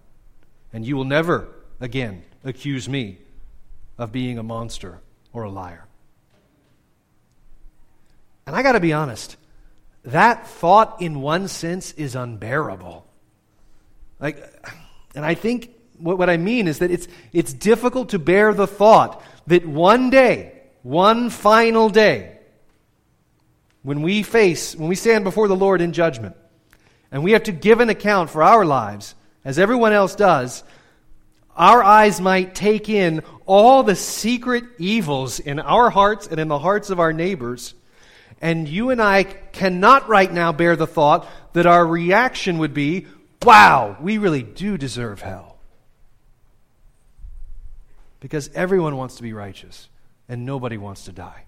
And 0.72 0.86
you 0.86 0.96
will 0.96 1.04
never 1.04 1.48
again 1.80 2.22
accuse 2.44 2.88
me 2.88 3.18
of 3.98 4.12
being 4.12 4.38
a 4.38 4.42
monster 4.42 5.00
or 5.32 5.42
a 5.42 5.50
liar. 5.50 5.84
And 8.46 8.56
I 8.56 8.62
got 8.62 8.72
to 8.72 8.80
be 8.80 8.92
honest, 8.92 9.36
that 10.04 10.46
thought 10.46 11.02
in 11.02 11.20
one 11.20 11.48
sense 11.48 11.92
is 11.92 12.14
unbearable. 12.14 13.06
Like 14.18 14.42
and 15.14 15.24
I 15.24 15.34
think 15.34 15.74
what, 15.98 16.18
what 16.18 16.30
I 16.30 16.36
mean 16.36 16.68
is 16.68 16.78
that 16.78 16.90
it's 16.90 17.08
it's 17.32 17.52
difficult 17.52 18.10
to 18.10 18.18
bear 18.18 18.54
the 18.54 18.66
thought 18.66 19.22
that 19.46 19.66
one 19.66 20.10
day, 20.10 20.60
one 20.82 21.30
final 21.30 21.88
day, 21.88 22.38
when 23.82 24.02
we 24.02 24.22
face, 24.22 24.76
when 24.76 24.88
we 24.88 24.94
stand 24.94 25.24
before 25.24 25.48
the 25.48 25.56
Lord 25.56 25.80
in 25.80 25.92
judgment, 25.92 26.36
and 27.10 27.24
we 27.24 27.32
have 27.32 27.44
to 27.44 27.52
give 27.52 27.80
an 27.80 27.88
account 27.88 28.30
for 28.30 28.42
our 28.42 28.64
lives, 28.64 29.14
as 29.44 29.58
everyone 29.58 29.92
else 29.92 30.14
does, 30.14 30.62
our 31.56 31.82
eyes 31.82 32.20
might 32.20 32.54
take 32.54 32.88
in 32.88 33.22
all 33.46 33.82
the 33.82 33.96
secret 33.96 34.64
evils 34.78 35.40
in 35.40 35.58
our 35.58 35.90
hearts 35.90 36.26
and 36.26 36.38
in 36.38 36.48
the 36.48 36.58
hearts 36.58 36.90
of 36.90 37.00
our 37.00 37.12
neighbors. 37.12 37.74
And 38.40 38.68
you 38.68 38.90
and 38.90 39.02
I 39.02 39.24
cannot 39.24 40.08
right 40.08 40.32
now 40.32 40.52
bear 40.52 40.76
the 40.76 40.86
thought 40.86 41.28
that 41.52 41.66
our 41.66 41.84
reaction 41.84 42.58
would 42.58 42.72
be, 42.72 43.06
wow, 43.42 43.96
we 44.00 44.18
really 44.18 44.42
do 44.42 44.78
deserve 44.78 45.20
hell. 45.20 45.49
Because 48.20 48.50
everyone 48.54 48.96
wants 48.96 49.16
to 49.16 49.22
be 49.22 49.32
righteous 49.32 49.88
and 50.28 50.46
nobody 50.46 50.76
wants 50.76 51.04
to 51.06 51.12
die. 51.12 51.44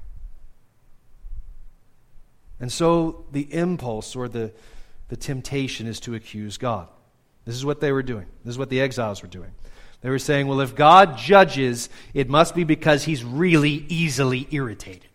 And 2.59 2.73
so 2.73 3.25
the 3.33 3.53
impulse 3.53 4.17
or 4.17 4.29
the, 4.29 4.53
the 5.09 5.17
temptation 5.17 5.87
is 5.87 6.01
to 6.01 6.15
accuse 6.15 6.59
God. 6.59 6.89
This 7.45 7.55
is 7.55 7.65
what 7.65 7.81
they 7.81 7.93
were 7.93 8.03
doing. 8.03 8.27
This 8.45 8.53
is 8.53 8.59
what 8.59 8.71
the 8.71 8.81
exiles 8.81 9.21
were 9.21 9.29
doing. 9.29 9.51
They 10.01 10.11
were 10.11 10.19
saying, 10.19 10.47
well, 10.47 10.61
if 10.61 10.75
God 10.75 11.17
judges, 11.17 11.89
it 12.15 12.29
must 12.29 12.55
be 12.55 12.65
because 12.65 13.05
he's 13.05 13.25
really 13.25 13.85
easily 13.89 14.49
irritated. 14.51 15.11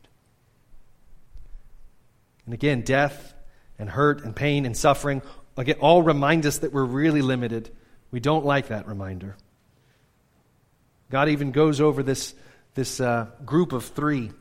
And 2.45 2.53
again, 2.53 2.81
death 2.81 3.33
and 3.79 3.89
hurt 3.89 4.23
and 4.23 4.35
pain 4.35 4.65
and 4.65 4.75
suffering, 4.75 5.21
again, 5.57 5.75
all 5.79 6.01
remind 6.01 6.45
us 6.45 6.59
that 6.59 6.71
we're 6.71 6.85
really 6.85 7.21
limited 7.21 7.71
We 8.11 8.19
don't 8.19 8.45
like 8.45 8.69
that 8.69 8.87
reminder. 8.87 9.35
God 11.09 11.29
even 11.29 11.51
goes 11.51 11.79
over 11.79 12.03
this, 12.03 12.33
this 12.75 12.99
uh, 12.99 13.27
group 13.45 13.71
of 13.71 13.85
three. 13.85 14.31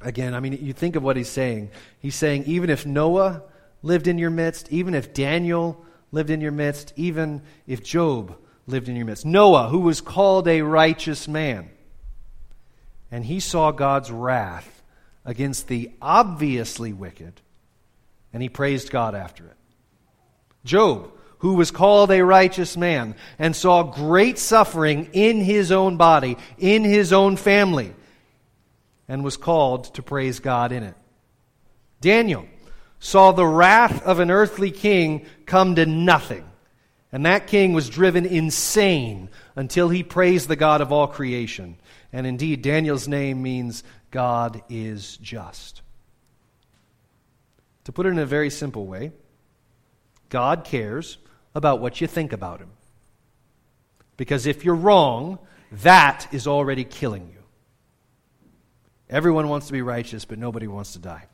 Again, 0.00 0.34
I 0.34 0.40
mean, 0.40 0.58
you 0.60 0.72
think 0.72 0.96
of 0.96 1.02
what 1.02 1.16
he's 1.16 1.28
saying. 1.28 1.70
He's 2.00 2.14
saying, 2.14 2.44
even 2.46 2.70
if 2.70 2.86
Noah 2.86 3.42
lived 3.82 4.06
in 4.06 4.18
your 4.18 4.30
midst, 4.30 4.72
even 4.72 4.94
if 4.94 5.14
Daniel 5.14 5.84
lived 6.10 6.30
in 6.30 6.40
your 6.40 6.52
midst, 6.52 6.92
even 6.96 7.42
if 7.66 7.82
Job 7.82 8.36
lived 8.66 8.88
in 8.88 8.96
your 8.96 9.06
midst. 9.06 9.26
Noah, 9.26 9.68
who 9.68 9.80
was 9.80 10.00
called 10.00 10.48
a 10.48 10.62
righteous 10.62 11.28
man, 11.28 11.70
and 13.10 13.24
he 13.24 13.40
saw 13.40 13.70
God's 13.70 14.10
wrath 14.10 14.82
against 15.24 15.68
the 15.68 15.90
obviously 16.00 16.92
wicked, 16.92 17.40
and 18.32 18.42
he 18.42 18.48
praised 18.48 18.90
God 18.90 19.14
after 19.14 19.46
it. 19.46 19.56
Job, 20.64 21.12
who 21.42 21.54
was 21.54 21.72
called 21.72 22.12
a 22.12 22.24
righteous 22.24 22.76
man 22.76 23.16
and 23.36 23.54
saw 23.54 23.82
great 23.82 24.38
suffering 24.38 25.10
in 25.12 25.40
his 25.40 25.72
own 25.72 25.96
body, 25.96 26.36
in 26.56 26.84
his 26.84 27.12
own 27.12 27.36
family, 27.36 27.92
and 29.08 29.24
was 29.24 29.36
called 29.36 29.92
to 29.92 30.02
praise 30.04 30.38
God 30.38 30.70
in 30.70 30.84
it. 30.84 30.94
Daniel 32.00 32.46
saw 33.00 33.32
the 33.32 33.44
wrath 33.44 34.04
of 34.04 34.20
an 34.20 34.30
earthly 34.30 34.70
king 34.70 35.26
come 35.44 35.74
to 35.74 35.84
nothing, 35.84 36.48
and 37.10 37.26
that 37.26 37.48
king 37.48 37.72
was 37.72 37.90
driven 37.90 38.24
insane 38.24 39.28
until 39.56 39.88
he 39.88 40.04
praised 40.04 40.46
the 40.46 40.54
God 40.54 40.80
of 40.80 40.92
all 40.92 41.08
creation. 41.08 41.76
And 42.12 42.24
indeed, 42.24 42.62
Daniel's 42.62 43.08
name 43.08 43.42
means 43.42 43.82
God 44.12 44.62
is 44.68 45.16
just. 45.16 45.82
To 47.82 47.90
put 47.90 48.06
it 48.06 48.10
in 48.10 48.20
a 48.20 48.26
very 48.26 48.48
simple 48.48 48.86
way, 48.86 49.10
God 50.28 50.62
cares 50.62 51.18
about 51.54 51.80
what 51.80 52.00
you 52.00 52.06
think 52.06 52.32
about 52.32 52.60
him. 52.60 52.70
Because 54.16 54.46
if 54.46 54.64
you're 54.64 54.74
wrong, 54.74 55.38
that 55.82 56.28
is 56.32 56.46
already 56.46 56.84
killing 56.84 57.28
you. 57.28 57.42
Everyone 59.08 59.48
wants 59.48 59.66
to 59.66 59.72
be 59.72 59.82
righteous, 59.82 60.24
but 60.24 60.38
nobody 60.38 60.66
wants 60.66 60.94
to 60.94 60.98
die. 60.98 61.26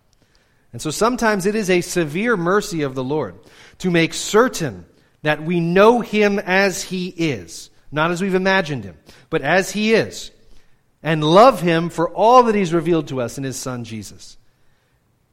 And 0.73 0.83
so 0.83 0.91
sometimes 0.91 1.47
it 1.47 1.55
is 1.55 1.71
a 1.71 1.81
severe 1.81 2.37
mercy 2.37 2.83
of 2.83 2.95
the 2.95 3.05
Lord 3.05 3.37
to 3.79 3.91
make 3.91 4.13
certain 4.15 4.85
that 5.23 5.43
we 5.43 5.61
know 5.61 6.01
him 6.01 6.39
as 6.39 6.83
he 6.83 7.09
is, 7.09 7.71
not 7.91 8.11
as 8.11 8.21
we've 8.21 8.35
imagined 8.35 8.85
him, 8.85 8.97
but 9.31 9.43
as 9.43 9.71
he 9.71 9.95
is, 9.95 10.31
and 11.03 11.25
love 11.25 11.61
him 11.61 11.89
for 11.89 12.11
all 12.11 12.45
that 12.45 12.55
he's 12.55 12.75
revealed 12.75 13.09
to 13.09 13.21
us 13.21 13.39
in 13.39 13.45
his 13.45 13.57
son 13.57 13.85
Jesus. 13.85 14.37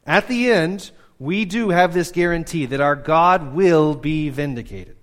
At 0.06 0.28
the 0.28 0.52
end, 0.52 0.92
we 1.20 1.46
do 1.46 1.70
have 1.70 1.94
this 1.94 2.12
guarantee 2.12 2.66
that 2.68 2.82
our 2.82 2.96
God 2.96 3.54
will 3.54 3.96
be 3.96 4.30
vindicated. 4.30 4.98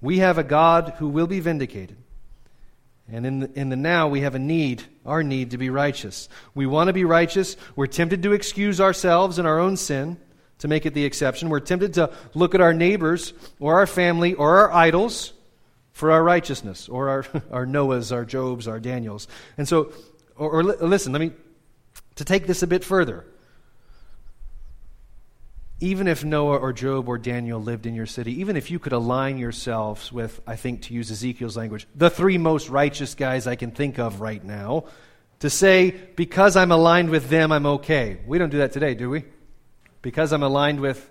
We 0.00 0.18
have 0.18 0.38
a 0.38 0.44
God 0.44 0.94
who 0.98 1.08
will 1.08 1.26
be 1.26 1.40
vindicated. 1.40 1.96
And 3.10 3.26
in 3.26 3.40
the, 3.40 3.50
in 3.54 3.68
the 3.68 3.76
now, 3.76 4.08
we 4.08 4.22
have 4.22 4.34
a 4.34 4.38
need, 4.38 4.82
our 5.04 5.22
need 5.22 5.50
to 5.50 5.58
be 5.58 5.70
righteous. 5.70 6.28
We 6.54 6.66
want 6.66 6.88
to 6.88 6.92
be 6.92 7.04
righteous. 7.04 7.56
We're 7.76 7.86
tempted 7.86 8.22
to 8.22 8.32
excuse 8.32 8.80
ourselves 8.80 9.38
and 9.38 9.46
our 9.46 9.58
own 9.58 9.76
sin 9.76 10.18
to 10.58 10.68
make 10.68 10.86
it 10.86 10.94
the 10.94 11.04
exception. 11.04 11.50
We're 11.50 11.60
tempted 11.60 11.94
to 11.94 12.10
look 12.34 12.54
at 12.54 12.60
our 12.60 12.72
neighbors 12.72 13.34
or 13.60 13.74
our 13.74 13.86
family 13.86 14.34
or 14.34 14.58
our 14.58 14.72
idols 14.72 15.32
for 15.92 16.10
our 16.10 16.22
righteousness 16.22 16.88
or 16.88 17.08
our, 17.08 17.26
our 17.50 17.66
Noahs, 17.66 18.12
our 18.12 18.24
Jobs, 18.24 18.66
our 18.66 18.80
Daniels. 18.80 19.28
And 19.58 19.68
so, 19.68 19.92
or, 20.36 20.50
or 20.50 20.62
listen, 20.62 21.12
let 21.12 21.20
me 21.20 21.32
to 22.16 22.24
take 22.24 22.46
this 22.46 22.62
a 22.62 22.66
bit 22.66 22.84
further, 22.84 23.24
even 25.80 26.06
if 26.06 26.24
Noah 26.24 26.58
or 26.58 26.72
Job 26.72 27.08
or 27.08 27.18
Daniel 27.18 27.60
lived 27.60 27.86
in 27.86 27.94
your 27.94 28.06
city, 28.06 28.40
even 28.40 28.56
if 28.56 28.70
you 28.70 28.78
could 28.78 28.92
align 28.92 29.38
yourselves 29.38 30.12
with, 30.12 30.40
I 30.46 30.54
think 30.54 30.82
to 30.82 30.94
use 30.94 31.10
Ezekiel's 31.10 31.56
language, 31.56 31.88
the 31.94 32.10
three 32.10 32.38
most 32.38 32.68
righteous 32.68 33.16
guys 33.16 33.48
I 33.48 33.56
can 33.56 33.72
think 33.72 33.98
of 33.98 34.20
right 34.20 34.44
now, 34.44 34.84
to 35.40 35.50
say, 35.50 35.90
because 35.90 36.56
I'm 36.56 36.70
aligned 36.70 37.10
with 37.10 37.28
them, 37.28 37.50
I'm 37.50 37.66
okay. 37.66 38.20
We 38.26 38.38
don't 38.38 38.50
do 38.50 38.58
that 38.58 38.72
today, 38.72 38.94
do 38.94 39.10
we? 39.10 39.24
Because 40.00 40.32
I'm 40.32 40.44
aligned 40.44 40.78
with 40.78 41.10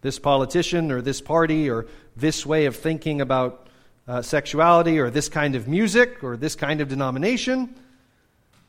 this 0.00 0.18
politician 0.18 0.90
or 0.90 1.00
this 1.00 1.20
party 1.20 1.70
or 1.70 1.86
this 2.16 2.44
way 2.44 2.66
of 2.66 2.74
thinking 2.74 3.20
about 3.20 3.68
uh, 4.08 4.22
sexuality 4.22 4.98
or 4.98 5.08
this 5.08 5.28
kind 5.28 5.54
of 5.54 5.68
music 5.68 6.24
or 6.24 6.36
this 6.36 6.56
kind 6.56 6.80
of 6.80 6.88
denomination, 6.88 7.76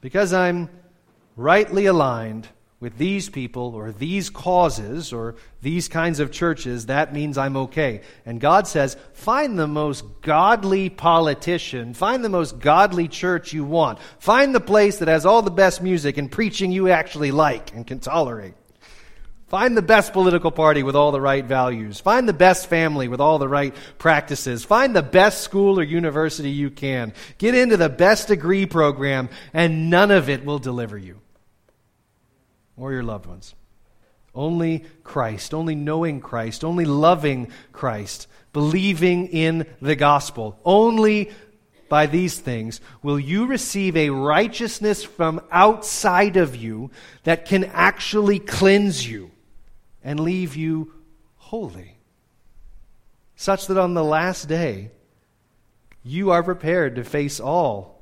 because 0.02 0.34
I'm 0.34 0.70
rightly 1.36 1.86
aligned 1.86 2.48
with 2.80 2.98
these 2.98 3.30
people 3.30 3.74
or 3.74 3.92
these 3.92 4.30
causes 4.30 5.14
or 5.14 5.36
these 5.62 5.88
kinds 5.88 6.20
of 6.20 6.32
churches, 6.32 6.86
that 6.88 7.14
means 7.14 7.38
I'm 7.38 7.58
okay. 7.58 8.02
And 8.26 8.40
God 8.40 8.68
says, 8.68 8.98
find 9.14 9.58
the 9.58 9.68
most 9.68 10.04
godly 10.22 10.90
politician, 10.90 11.94
find 11.94 12.24
the 12.24 12.30
most 12.30 12.60
godly 12.60 13.08
church 13.08 13.54
you 13.54 13.64
want, 13.64 14.00
find 14.20 14.54
the 14.54 14.60
place 14.60 15.00
that 15.00 15.08
has 15.08 15.26
all 15.26 15.42
the 15.42 15.52
best 15.52 15.82
music 15.82 16.18
and 16.18 16.32
preaching 16.32 16.72
you 16.72 16.90
actually 16.90 17.32
like 17.32 17.74
and 17.74 17.88
can 17.88 18.00
tolerate. 18.00 18.54
Find 19.48 19.78
the 19.78 19.82
best 19.82 20.12
political 20.12 20.52
party 20.52 20.84
with 20.84 20.96
all 20.96 21.12
the 21.12 21.22
right 21.22 21.46
values. 21.46 22.00
Find 22.00 22.28
the 22.28 22.34
best 22.34 22.68
family 22.68 23.08
with 23.08 23.22
all 23.22 23.40
the 23.40 23.48
right 23.48 23.76
practices. 24.00 24.66
Find 24.66 24.96
the 24.96 25.04
best 25.04 25.42
school 25.42 25.80
or 25.80 25.84
university 25.84 26.50
you 26.50 26.72
can. 26.72 27.14
Get 27.38 27.56
into 27.56 27.78
the 27.78 27.88
best 27.88 28.28
degree 28.28 28.66
program, 28.66 29.30
and 29.54 29.90
none 29.90 30.10
of 30.12 30.30
it 30.30 30.46
will 30.46 30.60
deliver 30.60 30.98
you 30.98 31.22
or 32.78 32.92
your 32.92 33.04
loved 33.04 33.26
ones. 33.26 33.56
Only 34.34 34.84
Christ, 35.04 35.54
only 35.54 35.76
knowing 35.76 36.20
Christ, 36.20 36.64
only 36.64 36.86
loving 36.86 37.50
Christ, 37.72 38.28
believing 38.52 39.28
in 39.28 39.66
the 39.82 39.96
gospel. 39.96 40.60
Only 40.66 41.32
by 41.88 42.08
these 42.08 42.38
things 42.38 42.82
will 43.02 43.20
you 43.20 43.46
receive 43.46 43.96
a 43.96 44.10
righteousness 44.10 45.04
from 45.04 45.42
outside 45.52 46.36
of 46.36 46.56
you 46.56 46.92
that 47.24 47.46
can 47.46 47.64
actually 47.66 48.40
cleanse 48.40 49.08
you 49.08 49.32
and 50.04 50.20
leave 50.20 50.56
you 50.56 50.94
holy. 51.38 51.98
Such 53.38 53.68
that 53.68 53.78
on 53.78 53.94
the 53.94 54.04
last 54.04 54.48
day, 54.48 54.92
you 56.04 56.32
are 56.32 56.44
prepared 56.44 56.96
to 56.96 57.04
face 57.04 57.40
all 57.40 57.95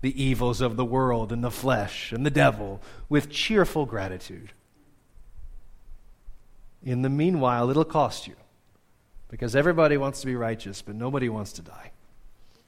the 0.00 0.22
evils 0.22 0.60
of 0.60 0.76
the 0.76 0.84
world 0.84 1.32
and 1.32 1.42
the 1.42 1.50
flesh 1.50 2.12
and 2.12 2.24
the 2.24 2.30
devil 2.30 2.80
with 3.08 3.30
cheerful 3.30 3.86
gratitude. 3.86 4.52
In 6.82 7.02
the 7.02 7.08
meanwhile, 7.08 7.70
it'll 7.70 7.84
cost 7.84 8.26
you 8.26 8.36
because 9.28 9.56
everybody 9.56 9.96
wants 9.96 10.20
to 10.20 10.26
be 10.26 10.36
righteous, 10.36 10.82
but 10.82 10.94
nobody 10.94 11.28
wants 11.28 11.52
to 11.54 11.62
die. 11.62 11.90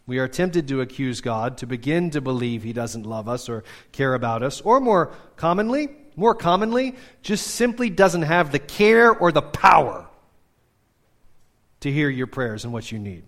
We 0.07 0.19
are 0.19 0.27
tempted 0.27 0.69
to 0.69 0.81
accuse 0.81 1.21
God, 1.21 1.59
to 1.59 1.67
begin 1.67 2.11
to 2.11 2.21
believe 2.21 2.63
He 2.63 2.73
doesn't 2.73 3.05
love 3.05 3.29
us 3.29 3.49
or 3.49 3.63
care 3.93 4.15
about 4.15 4.43
us, 4.43 4.61
or 4.63 4.81
more 4.81 5.13
commonly, 5.37 5.91
more 6.17 6.35
commonly, 6.35 6.97
just 7.23 7.47
simply 7.47 7.91
doesn't 7.91 8.23
have 8.23 8.51
the 8.51 8.59
care 8.59 9.13
or 9.13 9.31
the 9.31 9.43
power 9.43 10.07
to 11.81 11.93
hear 11.93 12.09
your 12.09 12.27
prayers 12.27 12.65
and 12.65 12.73
what 12.73 12.91
you 12.91 12.99
need. 12.99 13.25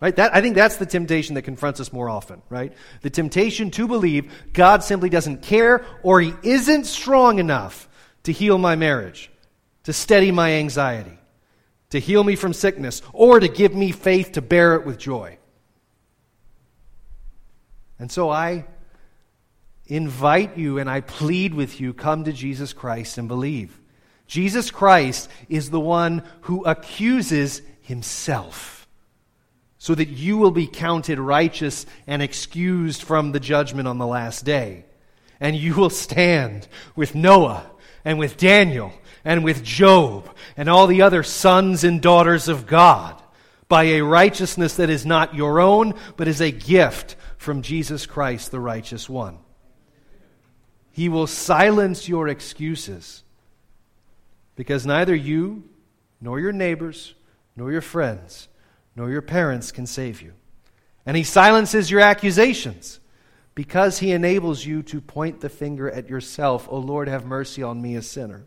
Right? 0.00 0.14
That, 0.14 0.34
I 0.34 0.40
think 0.40 0.54
that's 0.54 0.76
the 0.76 0.86
temptation 0.86 1.34
that 1.34 1.42
confronts 1.42 1.80
us 1.80 1.92
more 1.92 2.08
often, 2.08 2.40
right? 2.48 2.72
The 3.02 3.10
temptation 3.10 3.72
to 3.72 3.88
believe 3.88 4.32
God 4.52 4.84
simply 4.84 5.08
doesn't 5.08 5.42
care 5.42 5.84
or 6.04 6.20
He 6.20 6.34
isn't 6.42 6.84
strong 6.84 7.40
enough 7.40 7.88
to 8.22 8.32
heal 8.32 8.58
my 8.58 8.76
marriage, 8.76 9.30
to 9.84 9.92
steady 9.92 10.30
my 10.30 10.52
anxiety, 10.52 11.18
to 11.90 11.98
heal 11.98 12.22
me 12.22 12.36
from 12.36 12.52
sickness, 12.52 13.02
or 13.12 13.40
to 13.40 13.48
give 13.48 13.74
me 13.74 13.90
faith 13.90 14.32
to 14.32 14.42
bear 14.42 14.74
it 14.76 14.86
with 14.86 14.98
joy. 14.98 15.36
And 17.98 18.12
so 18.12 18.30
I 18.30 18.66
invite 19.86 20.56
you 20.56 20.78
and 20.78 20.88
I 20.88 21.00
plead 21.00 21.54
with 21.54 21.80
you 21.80 21.92
come 21.92 22.22
to 22.24 22.32
Jesus 22.32 22.72
Christ 22.72 23.18
and 23.18 23.26
believe. 23.26 23.80
Jesus 24.28 24.70
Christ 24.70 25.28
is 25.48 25.70
the 25.70 25.80
one 25.80 26.22
who 26.42 26.64
accuses 26.64 27.62
himself 27.80 28.77
so 29.78 29.94
that 29.94 30.08
you 30.08 30.36
will 30.36 30.50
be 30.50 30.66
counted 30.66 31.18
righteous 31.18 31.86
and 32.06 32.20
excused 32.20 33.02
from 33.02 33.32
the 33.32 33.40
judgment 33.40 33.86
on 33.86 33.98
the 33.98 34.06
last 34.06 34.44
day. 34.44 34.84
And 35.40 35.56
you 35.56 35.74
will 35.74 35.90
stand 35.90 36.66
with 36.96 37.14
Noah 37.14 37.70
and 38.04 38.18
with 38.18 38.36
Daniel 38.36 38.92
and 39.24 39.44
with 39.44 39.62
Job 39.62 40.34
and 40.56 40.68
all 40.68 40.88
the 40.88 41.02
other 41.02 41.22
sons 41.22 41.84
and 41.84 42.02
daughters 42.02 42.48
of 42.48 42.66
God 42.66 43.22
by 43.68 43.84
a 43.84 44.00
righteousness 44.00 44.76
that 44.76 44.90
is 44.90 45.06
not 45.06 45.34
your 45.34 45.60
own, 45.60 45.94
but 46.16 46.26
is 46.26 46.40
a 46.40 46.50
gift 46.50 47.14
from 47.36 47.62
Jesus 47.62 48.06
Christ, 48.06 48.50
the 48.50 48.60
righteous 48.60 49.08
one. 49.08 49.38
He 50.90 51.08
will 51.08 51.28
silence 51.28 52.08
your 52.08 52.26
excuses 52.26 53.22
because 54.56 54.84
neither 54.84 55.14
you, 55.14 55.62
nor 56.20 56.40
your 56.40 56.50
neighbors, 56.50 57.14
nor 57.54 57.70
your 57.70 57.80
friends, 57.80 58.48
nor 58.98 59.10
your 59.10 59.22
parents 59.22 59.70
can 59.70 59.86
save 59.86 60.20
you. 60.20 60.32
And 61.06 61.16
he 61.16 61.22
silences 61.22 61.90
your 61.90 62.00
accusations 62.00 62.98
because 63.54 64.00
he 64.00 64.10
enables 64.10 64.66
you 64.66 64.82
to 64.82 65.00
point 65.00 65.40
the 65.40 65.48
finger 65.48 65.88
at 65.88 66.10
yourself. 66.10 66.68
Oh 66.68 66.78
Lord, 66.78 67.06
have 67.08 67.24
mercy 67.24 67.62
on 67.62 67.80
me, 67.80 67.94
a 67.94 68.02
sinner. 68.02 68.44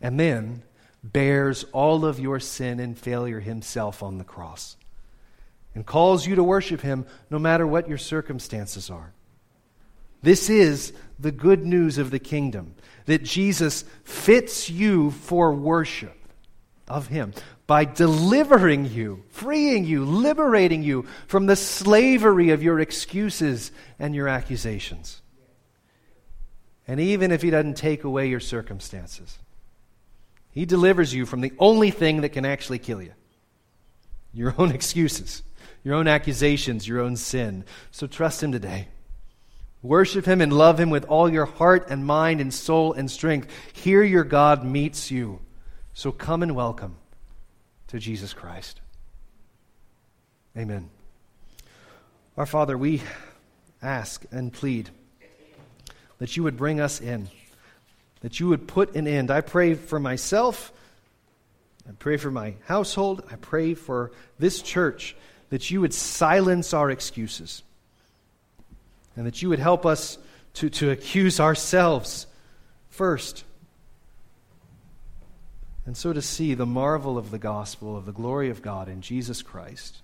And 0.00 0.20
then, 0.20 0.62
bears 1.02 1.64
all 1.72 2.04
of 2.04 2.20
your 2.20 2.38
sin 2.38 2.78
and 2.78 2.96
failure 2.96 3.40
himself 3.40 4.02
on 4.02 4.18
the 4.18 4.24
cross 4.24 4.76
and 5.74 5.86
calls 5.86 6.26
you 6.26 6.34
to 6.34 6.44
worship 6.44 6.82
him 6.82 7.06
no 7.30 7.38
matter 7.38 7.66
what 7.66 7.88
your 7.88 7.98
circumstances 7.98 8.90
are. 8.90 9.14
This 10.22 10.50
is 10.50 10.92
the 11.18 11.32
good 11.32 11.64
news 11.64 11.96
of 11.98 12.10
the 12.10 12.18
kingdom 12.18 12.74
that 13.06 13.22
Jesus 13.22 13.84
fits 14.04 14.68
you 14.68 15.10
for 15.10 15.54
worship 15.54 16.15
of 16.88 17.08
him 17.08 17.32
by 17.66 17.84
delivering 17.84 18.86
you, 18.86 19.24
freeing 19.28 19.84
you, 19.84 20.04
liberating 20.04 20.82
you 20.82 21.06
from 21.26 21.46
the 21.46 21.56
slavery 21.56 22.50
of 22.50 22.62
your 22.62 22.78
excuses 22.78 23.72
and 23.98 24.14
your 24.14 24.28
accusations. 24.28 25.20
And 26.86 27.00
even 27.00 27.32
if 27.32 27.42
he 27.42 27.50
doesn't 27.50 27.76
take 27.76 28.04
away 28.04 28.28
your 28.28 28.40
circumstances, 28.40 29.38
he 30.52 30.64
delivers 30.64 31.12
you 31.12 31.26
from 31.26 31.40
the 31.40 31.52
only 31.58 31.90
thing 31.90 32.20
that 32.20 32.30
can 32.30 32.44
actually 32.44 32.78
kill 32.78 33.02
you 33.02 33.12
your 34.32 34.54
own 34.58 34.70
excuses, 34.70 35.42
your 35.82 35.94
own 35.94 36.06
accusations, 36.06 36.86
your 36.86 37.00
own 37.00 37.16
sin. 37.16 37.64
So 37.90 38.06
trust 38.06 38.42
him 38.42 38.52
today. 38.52 38.88
Worship 39.82 40.26
him 40.26 40.42
and 40.42 40.52
love 40.52 40.78
him 40.78 40.90
with 40.90 41.06
all 41.06 41.32
your 41.32 41.46
heart 41.46 41.86
and 41.88 42.04
mind 42.04 42.40
and 42.40 42.52
soul 42.52 42.92
and 42.92 43.10
strength. 43.10 43.48
Here 43.72 44.02
your 44.02 44.24
God 44.24 44.62
meets 44.62 45.10
you. 45.10 45.40
So 45.96 46.12
come 46.12 46.42
and 46.42 46.54
welcome 46.54 46.96
to 47.86 47.98
Jesus 47.98 48.34
Christ. 48.34 48.82
Amen. 50.54 50.90
Our 52.36 52.44
Father, 52.44 52.76
we 52.76 53.00
ask 53.80 54.22
and 54.30 54.52
plead 54.52 54.90
that 56.18 56.36
you 56.36 56.42
would 56.42 56.58
bring 56.58 56.80
us 56.80 57.00
in, 57.00 57.28
that 58.20 58.38
you 58.38 58.48
would 58.48 58.68
put 58.68 58.94
an 58.94 59.08
end. 59.08 59.30
I 59.30 59.40
pray 59.40 59.72
for 59.72 59.98
myself. 59.98 60.70
I 61.88 61.92
pray 61.98 62.18
for 62.18 62.30
my 62.30 62.56
household. 62.66 63.26
I 63.32 63.36
pray 63.36 63.72
for 63.72 64.12
this 64.38 64.60
church 64.60 65.16
that 65.48 65.70
you 65.70 65.80
would 65.80 65.94
silence 65.94 66.74
our 66.74 66.90
excuses 66.90 67.62
and 69.16 69.26
that 69.26 69.40
you 69.40 69.48
would 69.48 69.60
help 69.60 69.86
us 69.86 70.18
to, 70.56 70.68
to 70.68 70.90
accuse 70.90 71.40
ourselves 71.40 72.26
first. 72.90 73.44
And 75.86 75.96
so 75.96 76.12
to 76.12 76.20
see 76.20 76.54
the 76.54 76.66
marvel 76.66 77.16
of 77.16 77.30
the 77.30 77.38
gospel, 77.38 77.96
of 77.96 78.04
the 78.04 78.12
glory 78.12 78.50
of 78.50 78.60
God 78.60 78.88
in 78.88 79.00
Jesus 79.00 79.40
Christ, 79.40 80.02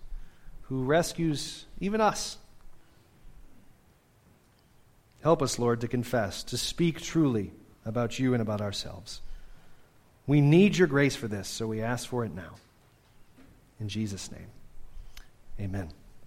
who 0.63 0.85
rescues 0.85 1.67
even 1.81 2.01
us 2.01 2.39
Help 5.23 5.41
us, 5.41 5.59
Lord, 5.59 5.81
to 5.81 5.89
confess, 5.89 6.43
to 6.45 6.59
speak 6.59 7.01
truly 7.01 7.53
about 7.87 8.19
you 8.19 8.35
and 8.35 8.43
about 8.43 8.61
ourselves. 8.61 9.21
We 10.27 10.41
need 10.41 10.77
your 10.77 10.89
grace 10.89 11.17
for 11.17 11.29
this, 11.29 11.49
so 11.49 11.67
we 11.67 11.81
ask 11.81 12.09
for 12.09 12.25
it 12.25 12.35
now. 12.35 12.57
In 13.81 13.89
Jesus' 13.89 14.31
name, 14.31 14.49
amen. 15.61 15.91